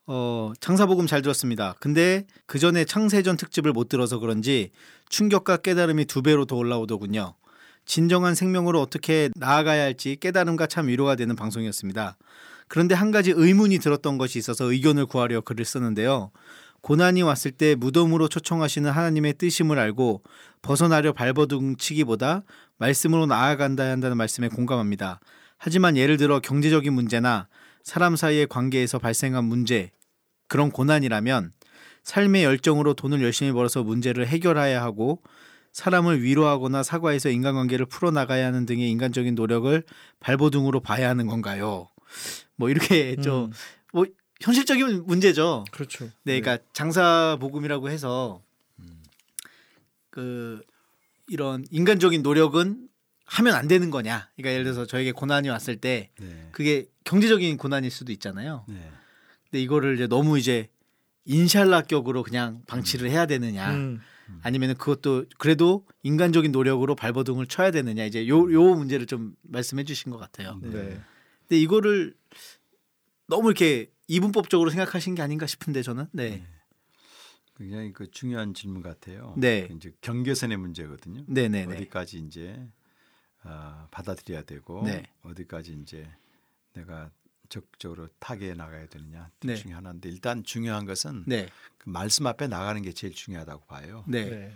[0.08, 1.76] 어, 장사복음 잘 들었습니다.
[1.80, 4.72] 근데 그 전에 창세전 특집을 못 들어서 그런지
[5.10, 7.34] 충격과 깨달음이 두 배로 더 올라오더군요.
[7.86, 12.18] 진정한 생명으로 어떻게 나아가야 할지 깨달음과 참 위로가 되는 방송이었습니다.
[12.68, 16.32] 그런데 한 가지 의문이 들었던 것이 있어서 의견을 구하려 글을 쓰는데요.
[16.82, 20.22] 고난이 왔을 때 무덤으로 초청하시는 하나님의 뜻임을 알고
[20.62, 22.44] 벗어나려 발버둥치기보다
[22.78, 25.20] 말씀으로 나아간다 한다는 말씀에 공감합니다.
[25.58, 27.48] 하지만 예를 들어 경제적인 문제나
[27.84, 29.92] 사람 사이의 관계에서 발생한 문제
[30.48, 31.54] 그런 고난이라면
[32.04, 35.22] 삶의 열정으로 돈을 열심히 벌어서 문제를 해결해야 하고
[35.72, 39.84] 사람을 위로하거나 사과해서 인간관계를 풀어나가야 하는 등의 인간적인 노력을
[40.20, 41.90] 발버둥으로 봐야 하는 건가요?
[42.56, 43.52] 뭐 이렇게 좀 음,
[43.92, 44.06] 뭐
[44.40, 45.66] 현실적인 문제죠.
[45.72, 46.06] 그렇죠.
[46.24, 48.42] 네, 그러니까 장사 복음이라고 해서
[50.16, 50.62] 그
[51.28, 52.88] 이런 인간적인 노력은
[53.26, 54.30] 하면 안 되는 거냐?
[54.36, 56.48] 그러니까 예를 들어서 저에게 고난이 왔을 때 네.
[56.54, 58.64] 그게 경제적인 고난일 수도 있잖아요.
[58.70, 58.92] 네.
[59.56, 60.68] 근데 이거를 이제 너무 이제
[61.24, 63.74] 인샬라 격으로 그냥 방치를 해야 되느냐?
[63.74, 64.02] 음,
[64.42, 68.04] 아니면은 그것도 그래도 인간적인 노력으로 발버둥을 쳐야 되느냐?
[68.04, 70.60] 이제 요 요 문제를 좀 말씀해 주신 것 같아요.
[70.62, 70.70] 네.
[70.72, 71.02] 네.
[71.48, 72.16] 근데 이거를
[73.28, 76.46] 너무 이렇게 이분법적으로 생각하신 게 아닌가 싶은데 저는 네.
[77.58, 79.36] 굉장히 그 중요한 질문 같아요.
[79.38, 79.70] 네.
[79.74, 81.24] 이제 경계선의 문제거든요.
[81.28, 81.78] 네, 네, 네.
[81.78, 82.62] 어디까지 이제
[83.44, 85.04] 아, 받아들여야 되고 네.
[85.24, 86.06] 어디까지 이제
[86.74, 87.10] 내가
[87.50, 89.56] 적극적으로 타개에 나가야 되느냐 둘 네.
[89.56, 91.48] 중에 하나인데 일단 중요한 것은 네.
[91.78, 94.04] 그 말씀 앞에 나가는 게 제일 중요하다고 봐요.
[94.08, 94.30] 네.
[94.30, 94.56] 네.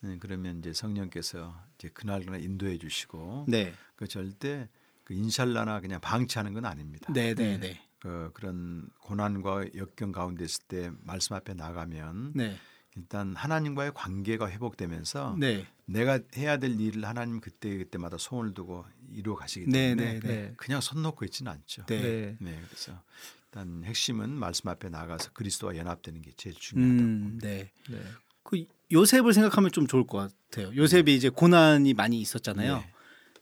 [0.00, 3.72] 네, 그러면 이제 성령께서 이제 그날 그날 인도해 주시고 네.
[3.96, 4.68] 그 절대
[5.04, 7.12] 그 인샬라나 그냥 방치하는 건 아닙니다.
[7.12, 7.34] 네.
[7.34, 7.58] 네.
[7.58, 7.82] 네.
[7.98, 12.56] 그 그런 고난과 역경 가운데 있을 때 말씀 앞에 나가면 네.
[12.96, 15.66] 일단 하나님과의 관계가 회복되면서 네.
[15.84, 19.94] 내가 해야 될 일을 하나님 그때 그때마다 소원을 두고 이루어 가시기 네.
[19.94, 20.20] 때문에 네.
[20.20, 20.28] 네.
[20.28, 20.54] 네.
[20.56, 21.84] 그냥 손 놓고 있지는 않죠.
[21.86, 22.00] 네.
[22.00, 22.36] 네.
[22.40, 23.00] 네, 그래서
[23.46, 27.38] 일단 핵심은 말씀 앞에 나가서 그리스도와 연합되는 게 제일 중요하다고 음.
[27.42, 27.70] 네.
[27.90, 28.02] 네.
[28.42, 30.74] 그 요셉을 생각하면 좀 좋을 것 같아요.
[30.74, 32.78] 요셉이 이제 고난이 많이 있었잖아요.
[32.78, 32.92] 네.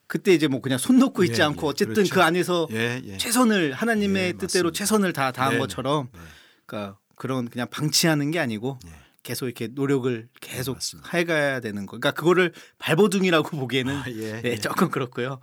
[0.06, 2.14] 그때 이제 뭐 그냥 손 놓고 있지 예, 않고 예, 어쨌든 그렇죠.
[2.14, 3.16] 그 안에서 예, 예.
[3.16, 4.72] 최선을 하나님의 예, 뜻대로 맞습니다.
[4.72, 6.20] 최선을 다 다한 네, 것처럼 네.
[6.66, 8.90] 그러니까 그런 그냥 방치하는 게 아니고 네.
[9.24, 11.10] 계속 이렇게 노력을 계속 맞습니다.
[11.16, 11.98] 해가야 되는 거.
[11.98, 14.56] 그러니까 그거를 발버둥이라고 보기에는 아, 예, 네, 예.
[14.56, 15.40] 조금 그렇고요.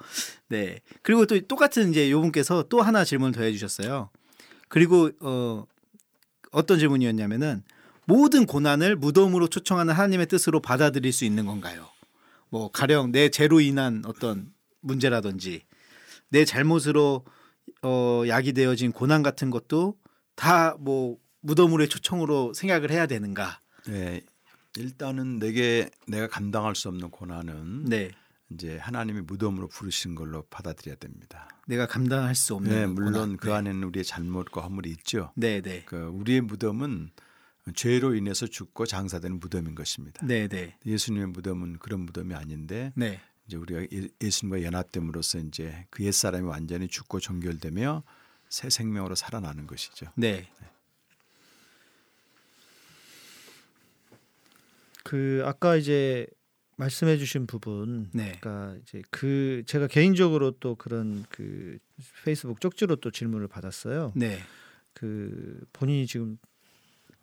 [0.48, 0.80] 네.
[1.02, 4.10] 그리고 또 똑같은 이제 요 분께서 또 하나 질문을 더 해 주셨어요.
[4.70, 5.66] 그리고 어
[6.52, 7.64] 어떤 질문이었냐면은
[8.06, 11.88] 모든 고난을 무덤으로 초청하는 하나님의 뜻으로 받아들일 수 있는 건가요?
[12.50, 15.64] 뭐 가령 내 죄로 인한 어떤 문제라든지
[16.30, 17.26] 내 잘못으로
[17.84, 19.96] 어 야기되어진 고난 같은 것도
[20.36, 23.61] 다 뭐 무덤으로의 초청으로 생각을 해야 되는가?
[23.88, 24.22] 네,
[24.78, 28.12] 일단은 내게 내가 감당할 수 없는 고난은 네.
[28.50, 31.48] 이제 하나님이 무덤으로 부르신 걸로 받아들여야 됩니다.
[31.68, 33.38] 내가 감당할 수 없는 네, 물론 고난.
[33.38, 35.32] 그 안에는 우리의 잘못과 허물이 있죠.
[35.36, 35.84] 네, 네.
[35.86, 37.12] 그 우리의 무덤은
[37.76, 40.26] 죄로 인해서 죽고 장사되는 무덤인 것입니다.
[40.26, 40.76] 네, 네.
[40.86, 43.22] 예수님의 무덤은 그런 무덤이 아닌데 네.
[43.48, 48.04] 이제 우리가 예- 예수님과 연합됨으로써 이제 그 옛 사람이 완전히 죽고 정결되며
[48.50, 50.08] 새 생명으로 살아나는 것이죠.
[50.16, 50.50] 네.
[55.12, 56.26] 그 아까 이제
[56.78, 58.38] 말씀해 주신 부분 네.
[58.40, 61.80] 그러니까 이제 그 제가 개인적으로 또 그런 그
[62.24, 64.14] 페이스북 쪽지로 또 질문을 받았어요.
[64.16, 64.40] 네.
[64.94, 66.38] 그 본인이 지금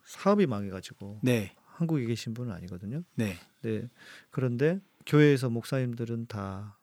[0.04, 1.54] 사업이 망해 가지고 네.
[1.64, 3.04] 한국에 계신 분은 아니거든요.
[3.14, 3.38] 네.
[3.62, 3.88] 네.
[4.28, 6.78] 그런데 교회에서 목사님들은 다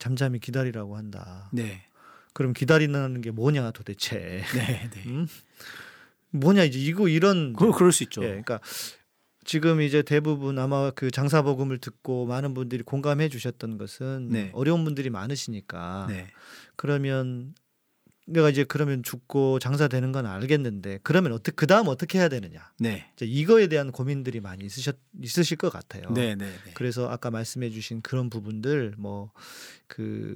[0.00, 1.48] 잠잠히 기다리라고 한다.
[1.52, 1.84] 네.
[2.32, 4.42] 그럼 기다리는 게 뭐냐 도대체?
[4.56, 4.90] 네.
[4.90, 5.02] 네.
[5.06, 5.28] 음?
[6.30, 8.22] 뭐냐 이제 이거 이런 그 그럴 수 있죠.
[8.22, 8.60] 예, 그러니까
[9.44, 14.50] 지금 이제 대부분 아마 그 장사 복음을 듣고 많은 분들이 공감해 주셨던 것은 네.
[14.54, 16.28] 어려운 분들이 많으시니까 네.
[16.76, 17.54] 그러면
[18.26, 23.10] 내가 이제 그러면 죽고 장사되는 건 알겠는데 그러면 어떻게 그 다음 어떻게 해야 되느냐 네.
[23.16, 26.10] 이제 이거에 대한 고민들이 많이 있으셨 있으실 것 같아요.
[26.12, 26.36] 네.
[26.36, 26.46] 네.
[26.46, 26.72] 네.
[26.74, 29.30] 그래서 아까 말씀해주신 그런 부분들 뭐
[29.90, 30.34] 그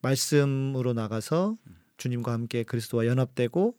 [0.00, 1.56] 말씀으로 나가서
[1.96, 3.76] 주님과 함께 그리스도와 연합되고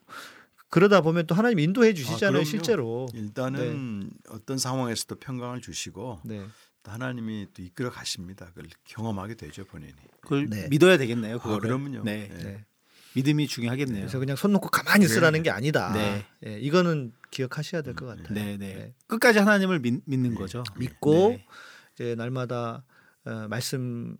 [0.70, 2.46] 그러다 보면 또 하나님 인도해 주시잖아요 그럼요.
[2.46, 3.08] 실제로.
[3.14, 6.46] 일단은 어떤 상황에서도 평강을 주시고 네.
[6.84, 8.48] 또 하나님이 또 이끌어 가십니다.
[8.48, 9.94] 그걸 경험하게 되죠 본인이.
[10.22, 10.68] 그걸 네.
[10.70, 11.36] 믿어야 되겠네요.
[11.36, 11.62] 아, 그거를.
[11.62, 12.04] 그러면요.
[12.04, 12.28] 네.
[12.30, 12.44] 네.
[12.44, 12.66] 네.
[13.16, 14.02] 믿음이 중요하겠네요.
[14.02, 15.94] 그래서 그냥 손 놓고 가만히 있으라는 게 아니다.
[15.94, 16.26] 네.
[16.46, 18.28] 예, 이거는 기억하셔야 될 것 같아요.
[18.34, 18.74] 네, 네.
[18.74, 18.94] 네.
[19.08, 20.64] 끝까지 하나님을 믿, 믿는 거죠.
[20.78, 21.46] 믿고 네.
[21.94, 22.84] 이제 날마다
[23.24, 24.18] 어, 말씀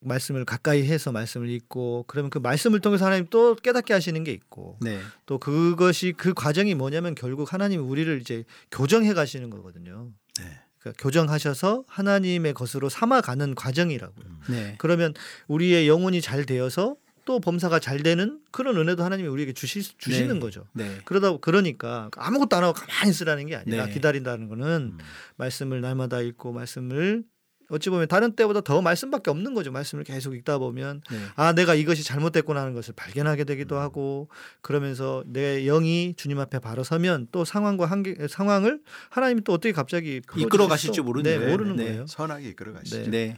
[0.00, 4.78] 말씀을 가까이 해서 말씀을 읽고 그러면 그 말씀을 통해서 하나님 또 깨닫게 하시는 게 있고
[4.80, 5.00] 네.
[5.26, 10.10] 또 그것이 그 과정이 뭐냐면 결국 하나님이 우리를 이제 교정해 가시는 거거든요.
[10.38, 10.60] 네.
[10.78, 14.26] 그러니까 교정하셔서 하나님의 것으로 삼아가는 과정이라고요.
[14.50, 14.74] 네.
[14.78, 15.14] 그러면
[15.48, 20.40] 우리의 영혼이 잘 되어서 또 범사가 잘 되는 그런 은혜도 하나님이 우리에게 주시, 주시는 네.
[20.40, 20.64] 거죠.
[20.72, 20.98] 네.
[21.04, 23.92] 그러다 그러니까 아무것도 안 하고 가만히 있으라는 게 아니라 네.
[23.92, 24.98] 기다린다는 거는 음.
[25.36, 27.24] 말씀을 날마다 읽고 말씀을
[27.70, 29.70] 어찌 보면 다른 때보다 더 말씀밖에 없는 거죠.
[29.72, 31.18] 말씀을 계속 읽다 보면 네.
[31.36, 34.28] 아 내가 이것이 잘못됐구나 하는 것을 발견하게 되기도 하고
[34.62, 40.22] 그러면서 내 영이 주님 앞에 바로 서면 또 상황과 한계 상황을 하나님이 또 어떻게 갑자기
[40.36, 41.50] 이끌어 가실지 수- 모르는 네.
[41.50, 41.84] 모르는 네.
[41.84, 42.06] 거예요.
[42.06, 43.02] 선하게 이끌어 가시죠.
[43.02, 43.10] 네.
[43.10, 43.36] 네.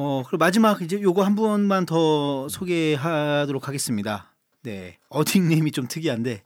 [0.00, 4.34] 어, 그리고 마지막 이제 요거 한 번만 더 소개하도록 하겠습니다.
[4.62, 4.98] 네.
[5.08, 6.42] 어딩님이 좀 특이한데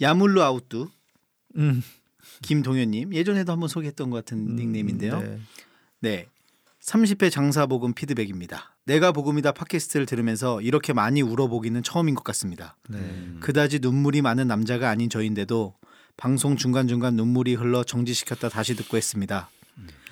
[0.00, 0.88] 야물루 아웃두
[1.58, 1.82] 음.
[2.42, 5.20] 김동현님 예전에도 한번 소개했던 것 같은 닉네임인데요.
[5.20, 5.38] 네.
[6.00, 6.28] 네.
[6.82, 8.76] 30회 장사복음 피드백입니다.
[8.84, 12.76] 내가 복음이다 팟캐스트를 들으면서 이렇게 많이 울어보기는 처음인 것 같습니다.
[12.88, 12.98] 네.
[12.98, 13.38] 음.
[13.40, 15.74] 그다지 눈물이 많은 남자가 아닌 저인데도
[16.16, 19.50] 방송 중간중간 눈물이 흘러 정지시켰다 다시 듣고 했습니다.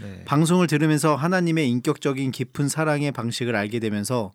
[0.00, 0.24] 네.
[0.24, 4.32] 방송을 들으면서 하나님의 인격적인 깊은 사랑의 방식을 알게 되면서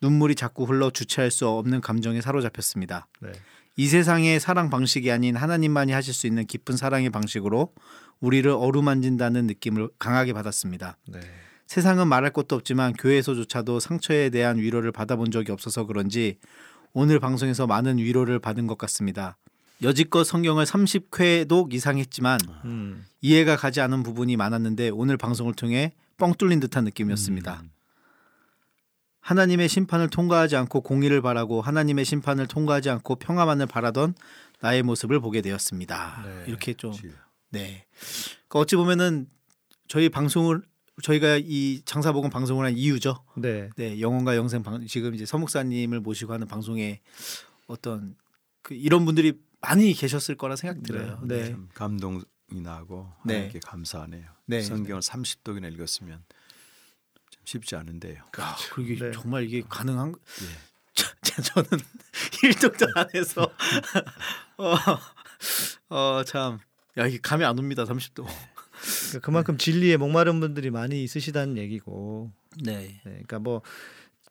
[0.00, 3.06] 눈물이 자꾸 흘러 주체할 수 없는 감정에 사로잡혔습니다.
[3.20, 3.32] 네.
[3.76, 7.72] 이 세상의 사랑 방식이 아닌 하나님만이 하실 수 있는 깊은 사랑의 방식으로
[8.22, 10.96] 우리를 어루만진다는 느낌을 강하게 받았습니다.
[11.08, 11.20] 네.
[11.66, 16.38] 세상은 말할 것도 없지만 교회에서조차도 상처에 대한 위로를 받아본 적이 없어서 그런지
[16.92, 19.36] 오늘 방송에서 많은 위로를 받은 것 같습니다.
[19.82, 23.04] 여지껏 성경을 30회독 이상 했지만 음.
[23.20, 27.62] 이해가 가지 않은 부분이 많았는데 오늘 방송을 통해 뻥 뚫린 듯한 느낌이었습니다.
[27.64, 27.70] 음.
[29.20, 34.14] 하나님의 심판을 통과하지 않고 공의를 바라고 하나님의 심판을 통과하지 않고 평화만을 바라던
[34.60, 36.22] 나의 모습을 보게 되었습니다.
[36.24, 36.44] 네.
[36.46, 37.16] 이렇게 좀 그렇지.
[37.52, 37.86] 네.
[38.48, 39.28] 그러니까 어찌 보면은
[39.88, 40.62] 저희 방송을
[41.02, 43.24] 저희가 이 장사복음 방송을 한 이유죠.
[43.36, 43.70] 네.
[43.76, 47.00] 네, 영혼과 영생 방 지금 이제 서목사님을 모시고 하는 방송에
[47.66, 48.14] 어떤
[48.62, 51.20] 그 이런 분들이 많이 계셨을 거라 생각 들어요.
[51.24, 51.42] 네.
[51.44, 51.50] 네.
[51.50, 53.34] 참 감동이 나고 네.
[53.34, 54.26] 하나님께 감사하네요.
[54.46, 54.60] 네.
[54.62, 56.22] 성경을 30독이나 읽었으면
[57.30, 58.24] 참 쉽지 않은데요.
[58.38, 59.12] 아, 그게 네.
[59.12, 60.46] 정말 이게 가능한 예.
[60.94, 61.68] 저, 저- 저는
[62.44, 63.50] 일독도 안 해서
[65.88, 66.58] 어참
[66.98, 68.24] 야 이게 감이 안 옵니다 30도.
[68.24, 72.32] 그러니까 그만큼 진리에 목마른 분들이 많이 있으시다는 얘기고.
[72.64, 72.72] 네.
[72.72, 73.00] 네.
[73.04, 73.62] 그러니까 뭐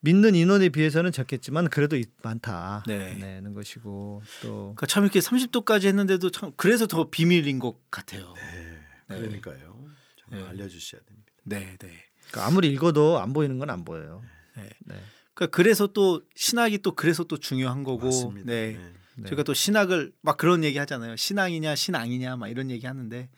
[0.02, 2.84] 믿는 인원에 비해서는 적겠지만 그래도 이- 많다.
[2.88, 3.40] 네.
[3.42, 8.34] 는 것이고 또 그러니까 참 이렇게 30도까지 했는데도 참 그래서 더 비밀인 것 같아요.
[8.36, 8.78] 네.
[9.10, 9.18] 네.
[9.20, 9.86] 그러니까요.
[10.20, 10.50] 정말 네.
[10.50, 11.32] 알려주셔야 됩니다.
[11.44, 11.90] 네, 네.
[12.30, 14.22] 그러니까 아무리 읽어도 안 보이는 건 안 보여요.
[14.58, 14.70] 네.
[14.86, 14.96] 네.
[15.34, 18.06] 그러니까 그래서 또 신학이 또 그래서 또 중요한 거고.
[18.06, 18.46] 맞습니다.
[18.52, 18.78] 네.
[19.22, 19.24] 네.
[19.24, 19.30] 네.
[19.30, 21.16] 저희가 또 신학을 막 그런 얘기 하잖아요.
[21.16, 23.30] 신앙이냐 신앙이냐 막 이런 얘기 하는데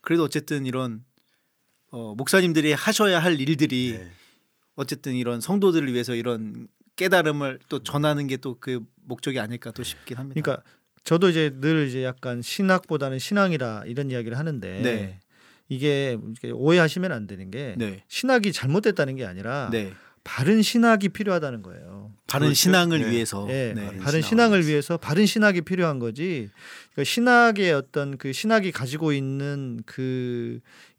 [0.00, 1.04] 그래도 어쨌든 이런
[1.90, 4.10] 어, 목사님들이 하셔야 할 일들이 네.
[4.74, 10.18] 어쨌든 이런 성도들을 위해서 이런 깨달음을 또 전하는 게 또 그 목적이 아닐까 또 싶긴
[10.18, 10.40] 합니다.
[10.40, 10.62] 그러니까
[11.04, 15.20] 저도 이제 늘 이제 약간 신학보다는 신앙이라 이런 이야기를 하는데 네.
[15.68, 16.18] 이게
[16.52, 18.02] 오해하시면 안 되는 게 네.
[18.08, 19.92] 신학이 잘못됐다는 게 아니라 네.
[20.24, 22.12] 바른 신학이 필요하다는 거예요.
[22.26, 22.54] 바른 그렇죠.
[22.60, 23.10] 신앙을 네.
[23.10, 23.46] 위해서.
[23.48, 23.84] 예, 네.
[23.86, 26.50] 바른, 바른 신앙을 신앙을 위해서 바른 신학이 필요한 거지.
[26.92, 29.80] 그러니까 신학의 어떤 그 신학이 가지고 있는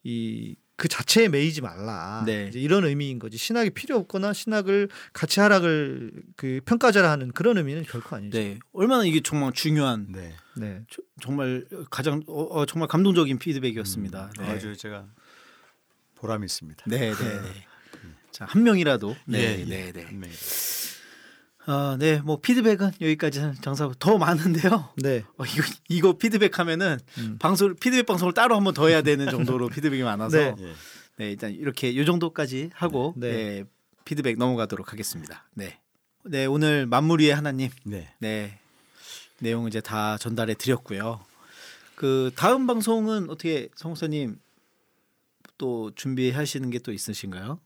[0.04, 2.24] 그이그 자체에 매이지 말라.
[2.26, 2.48] 네.
[2.50, 3.38] 이제 이런 의미인 거지.
[3.38, 8.38] 신학이 필요 없거나 신학을 같이 하락을 그 평가자라 하는 그런 의미는 결코 아니죠.
[8.38, 8.58] 네.
[8.74, 10.34] 얼마나 이게 정말 중요한 네.
[10.58, 10.82] 네.
[10.90, 14.32] 저- 정말 가장 어, 어, 정말 감동적인 피드백이었습니다.
[14.40, 14.46] 네.
[14.48, 15.06] 아주 제가
[16.16, 16.84] 보람 있습니다.
[16.88, 17.66] 네, 네, 네.
[18.40, 19.66] 자, 한 명이라도 네, 예, 예.
[19.66, 20.04] 네, 네.
[20.04, 20.34] 한 명이.
[21.66, 22.22] 아, 네.
[22.22, 24.94] 뭐 피드백은 여기까지 장사 더 많은데요.
[24.96, 25.26] 네.
[25.38, 27.38] 어, 이거 이거 피드백하면은 음.
[27.38, 30.56] 방송 피드백 방송을 따로 한번 더 해야 되는 정도로 피드백이 많아서 네.
[30.58, 30.74] 네.
[31.20, 31.32] 예.
[31.32, 33.32] 일단 이렇게 요 정도까지 하고 네.
[33.32, 33.64] 네.
[34.06, 35.46] 피드백 넘어가도록 하겠습니다.
[35.54, 35.82] 네.
[36.24, 38.14] 네, 오늘 만물위의 하나님 네.
[38.20, 38.58] 네.
[39.40, 41.20] 내용 이제 다 전달해 드렸고요.
[41.96, 44.40] 그 다음 방송은 어떻게 성사님
[45.58, 47.60] 또 준비하시는 게 또 있으신가요?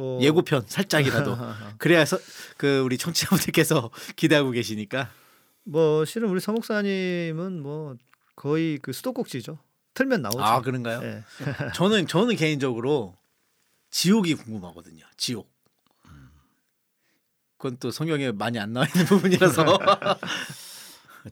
[0.00, 1.36] 뭐 예고편 살짝이라도
[1.78, 2.18] 그래야서
[2.56, 5.10] 그 우리 청취자분들께서 기대하고 계시니까
[5.64, 7.96] 뭐 실은 우리 서목사님은 뭐
[8.34, 9.58] 거의 그 수도꼭지죠.
[9.94, 10.42] 틀면 나오죠.
[10.42, 11.00] 아 그런가요?
[11.00, 11.24] 네.
[11.74, 13.16] 저는 저는 개인적으로
[13.90, 15.04] 지옥이 궁금하거든요.
[15.16, 15.50] 지옥.
[17.58, 19.78] 그건 또 성경에 많이 안 나와 있는 부분이라서.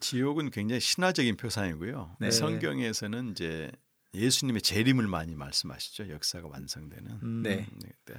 [0.01, 2.17] 지옥은 굉장히 신화적인 표상이고요.
[2.21, 2.31] 네.
[2.31, 3.71] 성경에서는 이제
[4.13, 6.11] 예수님의 재림을 많이 말씀하시죠.
[6.11, 7.11] 역사가 완성되는.
[7.23, 7.43] 음.
[7.43, 7.67] 네.
[7.83, 8.15] 네.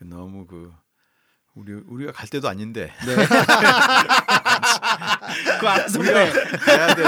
[0.00, 0.04] 네.
[0.04, 0.72] 그 너무 그
[1.54, 3.16] 우리 우리가 갈 때도 아닌데 네.
[5.60, 6.12] 그 알아서 해.
[6.32, 7.04] 가야 될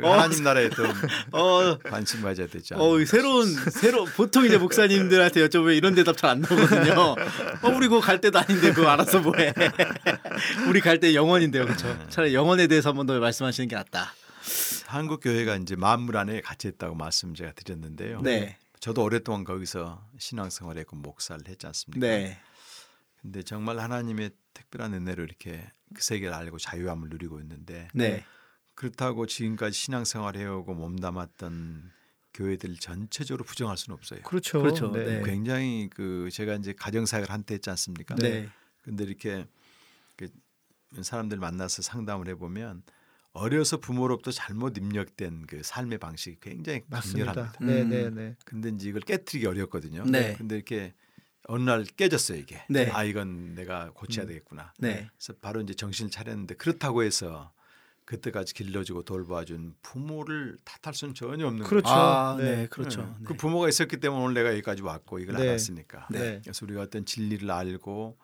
[0.00, 0.12] 그 어.
[0.14, 0.84] 하나님 나라에 또
[1.32, 3.04] 어, 관심 가져야 되지 어.
[3.04, 7.16] 새로운 새로 보통 이제 목사님들한테 여쭤보면 이런 대답 잘 안 나오거든요.
[7.62, 9.52] 어 우리 그거 갈 때도 아닌데 그거 알아서 뭐해.
[10.68, 11.96] 우리 갈 때 영원인데요, 그렇죠?
[12.10, 14.12] 차라리 영원에 대해서 한 번 더 말씀하시는 게 낫다.
[14.86, 18.20] 한국 교회가 이제 만물 안에 같이 있다고 말씀 제가 드렸는데요.
[18.22, 22.06] 네, 저도 오랫동안 거기서 신앙생활했고 목사를 했지 않습니까?
[22.06, 22.38] 네,
[23.20, 28.24] 근데 정말 하나님의 특별한 은혜로 이렇게 그 세계를 알고 자유함을 누리고 있는데 네,
[28.74, 31.92] 그렇다고 지금까지 신앙생활 해오고 몸담았던
[32.34, 34.20] 교회들 전체적으로 부정할 수는 없어요.
[34.22, 34.60] 그렇죠.
[34.60, 34.92] 그렇죠.
[34.92, 35.04] 네.
[35.04, 35.22] 네.
[35.24, 38.14] 굉장히 그 제가 이제 가정사역을 한때 했지 않습니까?
[38.14, 38.48] 네,
[38.82, 39.46] 근데 이렇게
[40.16, 40.28] 그
[41.02, 42.82] 사람들 만나서 상담을 해보면
[43.32, 47.32] 어려서 부모로부터 잘못 입력된 그 삶의 방식이 굉장히 맞습니다.
[47.32, 47.64] 강렬합니다.
[47.64, 47.88] 네, 음.
[47.88, 48.36] 네, 네.
[48.44, 50.04] 근데 이제 이걸 깨뜨리기 어렵거든요.
[50.04, 50.34] 네.
[50.36, 50.94] 근데 이렇게
[51.44, 52.62] 어느 날 깨졌어요 이게.
[52.68, 52.90] 네.
[52.90, 54.28] 아 이건 내가 고쳐야 음.
[54.28, 54.72] 되겠구나.
[54.78, 57.52] 네, 그래서 바로 이제 정신을 차렸는데 그렇다고 해서
[58.08, 61.68] 그때까지 길러주고 돌봐준 부모를 탓할 수는 전혀 없는 거예요.
[61.68, 61.90] 그렇죠.
[61.90, 62.56] 아, 네.
[62.56, 63.02] 네, 그렇죠.
[63.02, 63.06] 네.
[63.18, 63.24] 네.
[63.26, 65.48] 그 부모가 있었기 때문에 오늘 내가 여기까지 왔고 이걸 네.
[65.48, 66.08] 알았으니까.
[66.10, 66.40] 네.
[66.42, 68.16] 그래서 우리가 어떤 진리를 알고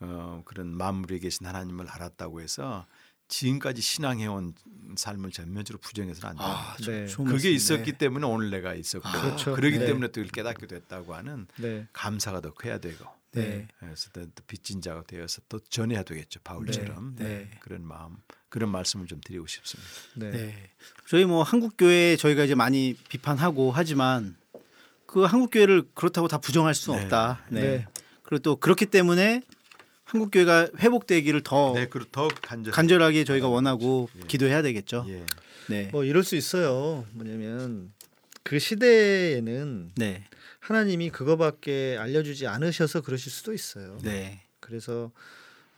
[0.00, 2.86] 어, 그런 만물에 계신 하나님을 알았다고 해서
[3.28, 4.54] 지금까지 신앙해온
[4.96, 6.46] 삶을 전면적으로 부정해서는 안 돼요.
[6.46, 7.06] 아, 저- 네.
[7.06, 7.50] 그게 말씀.
[7.50, 7.98] 있었기 네.
[7.98, 9.54] 때문에 오늘 내가 있었고 아, 그렇죠.
[9.54, 9.86] 그러기 네.
[9.86, 11.86] 때문에 또 깨닫게 됐다고 하는 네.
[11.92, 17.24] 감사가 더 커야 되고 네, 그래서 또 빚진 자가 되어서 또 전해야 되겠죠 바울처럼 네.
[17.24, 17.50] 네.
[17.60, 18.16] 그런 마음
[18.48, 19.90] 그런 말씀을 좀 드리고 싶습니다.
[20.14, 20.30] 네.
[20.30, 20.70] 네.
[21.08, 24.36] 저희 뭐 한국 교회 저희가 이제 많이 비판하고 하지만
[25.06, 27.04] 그 한국 교회를 그렇다고 다 부정할 수는 네.
[27.06, 27.44] 없다.
[27.48, 27.60] 네.
[27.60, 27.86] 네.
[28.22, 29.42] 그리고 또 그렇기 때문에
[30.14, 32.72] 한국 교회가 회복되기를 더 네, 더 간절.
[32.72, 34.26] 간절하게 저희가 원하고 예.
[34.28, 35.04] 기도해야 되겠죠.
[35.08, 35.26] 예.
[35.66, 35.88] 네.
[35.90, 37.04] 뭐 이럴 수 있어요.
[37.10, 37.92] 뭐냐면
[38.44, 40.22] 그 시대에는 네.
[40.60, 43.98] 하나님이 그거밖에 알려주지 않으셔서 그러실 수도 있어요.
[44.04, 44.42] 네.
[44.60, 45.10] 그래서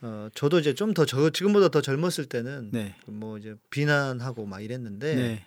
[0.01, 2.93] 어, 저도 이제 좀더저 지금보다 더 젊었을 때는 네.
[3.07, 5.45] 뭐 이제 비난하고 막 이랬는데 네.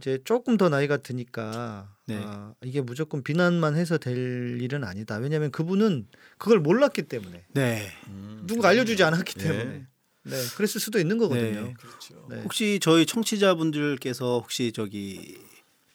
[0.00, 2.18] 이제 조금 더 나이가 드니까 네.
[2.18, 5.16] 아, 이게 무조건 비난만 해서 될 일은 아니다.
[5.18, 7.86] 왜냐하면 그분은 그걸 몰랐기 때문에 네.
[8.08, 9.44] 음, 누군가 알려주지 않았기 네.
[9.44, 9.86] 때문에
[10.22, 11.60] 네, 그랬을 수도 있는 거거든요.
[11.60, 11.74] 네.
[11.78, 12.26] 그렇죠.
[12.30, 12.40] 네.
[12.42, 15.36] 혹시 저희 청취자분들께서 혹시 저기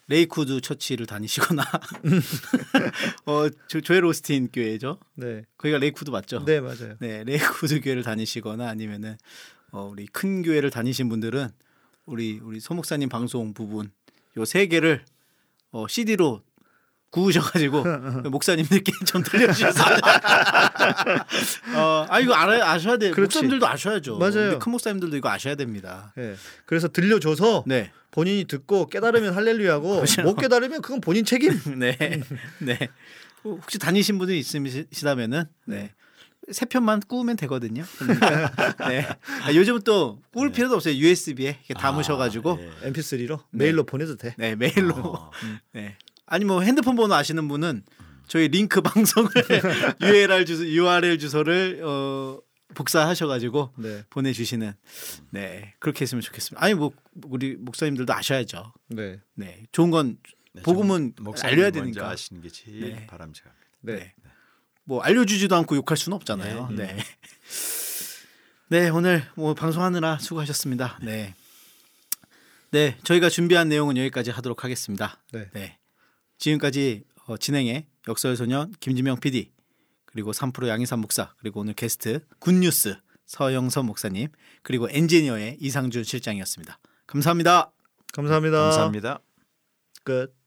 [0.07, 1.63] Lakewood Church를 다니시거나
[3.25, 4.99] 어 조, 조엘 오스틴 교회죠.
[5.15, 6.45] 네, 거기가 Lakewood 맞죠?
[6.45, 6.95] 네 맞아요.
[6.99, 9.17] 네, Lakewood 교회를 다니시거나 아니면은
[9.71, 11.49] 어, 우리 큰 교회를 다니신 분들은
[12.05, 13.91] 우리 우리 소 목사님 방송 부분
[14.37, 15.03] 요 세 개를
[15.71, 16.41] 어, CD로
[17.09, 17.83] 구우셔가지고
[18.29, 19.83] 목사님들께 좀 들려주셔서
[21.75, 23.13] 어, 아 이거 알아 아셔야 돼요.
[23.13, 23.37] 그렇지.
[23.37, 24.17] 목사님들도 아셔야죠.
[24.17, 24.59] 맞아요.
[24.59, 26.13] 큰 목사님들도 이거 아셔야 됩니다.
[26.17, 26.35] 네.
[26.65, 30.23] 그래서 들려줘서 네, 본인이 듣고 깨달으면 할렐루야고 그렇죠.
[30.23, 31.57] 못 깨달으면 그건 본인 책임.
[31.79, 31.97] 네,
[32.59, 32.89] 네.
[33.45, 35.93] 혹시 다니신 분이 있으시다면은 네.
[36.51, 37.83] 세 편만 꾸우면 되거든요.
[37.97, 38.51] 그러니까
[38.89, 39.07] 네.
[39.43, 40.95] 아, 요즘 또 꾸울 필요도 없어요.
[40.95, 42.91] USB에 담으셔가지고 아, 예.
[42.91, 43.65] MP3로 네.
[43.65, 44.35] 메일로 보내도 돼.
[44.37, 45.31] 네 메일로 어.
[45.73, 45.97] 네.
[46.25, 47.83] 아니 뭐 핸드폰 번호 아시는 분은
[48.27, 49.29] 저희 링크 방송을
[50.01, 52.39] URL 주소 URL 주소를 어
[52.73, 54.73] 복사하셔가지고 네, 보내주시는
[55.31, 56.63] 네 그렇게 했으면 좋겠습니다.
[56.63, 56.91] 아니 뭐
[57.27, 58.73] 우리 목사님들도 아셔야죠.
[58.89, 60.17] 네, 네 좋은 건
[60.53, 62.09] 네, 복음은 좀 목사님 알려야 되니까.
[62.09, 63.07] 아시는 게 제일 네.
[63.07, 63.65] 바람직합니다.
[63.81, 64.13] 네.
[64.85, 64.93] 네.
[64.93, 66.69] 뭐 알려주지도 않고 욕할 수는 없잖아요.
[66.69, 66.85] 네.
[66.87, 67.03] 네.
[68.69, 70.99] 네 오늘 뭐 방송하느라 수고하셨습니다.
[71.01, 71.33] 네.
[72.71, 75.21] 네 저희가 준비한 내용은 여기까지 하도록 하겠습니다.
[75.53, 75.77] 네.
[76.37, 79.51] 지금까지 어, 진행의 역설 소년 김지명 PD
[80.05, 84.29] 그리고 3프로 양희삼 목사 그리고 오늘 게스트 굿뉴스 서영선 목사님
[84.61, 86.79] 그리고 엔지니어의 이상준 실장이었습니다.
[87.07, 87.71] 감사합니다.
[88.13, 88.59] 감사합니다.
[88.59, 89.19] 감사합니다.
[90.03, 90.44] 끝.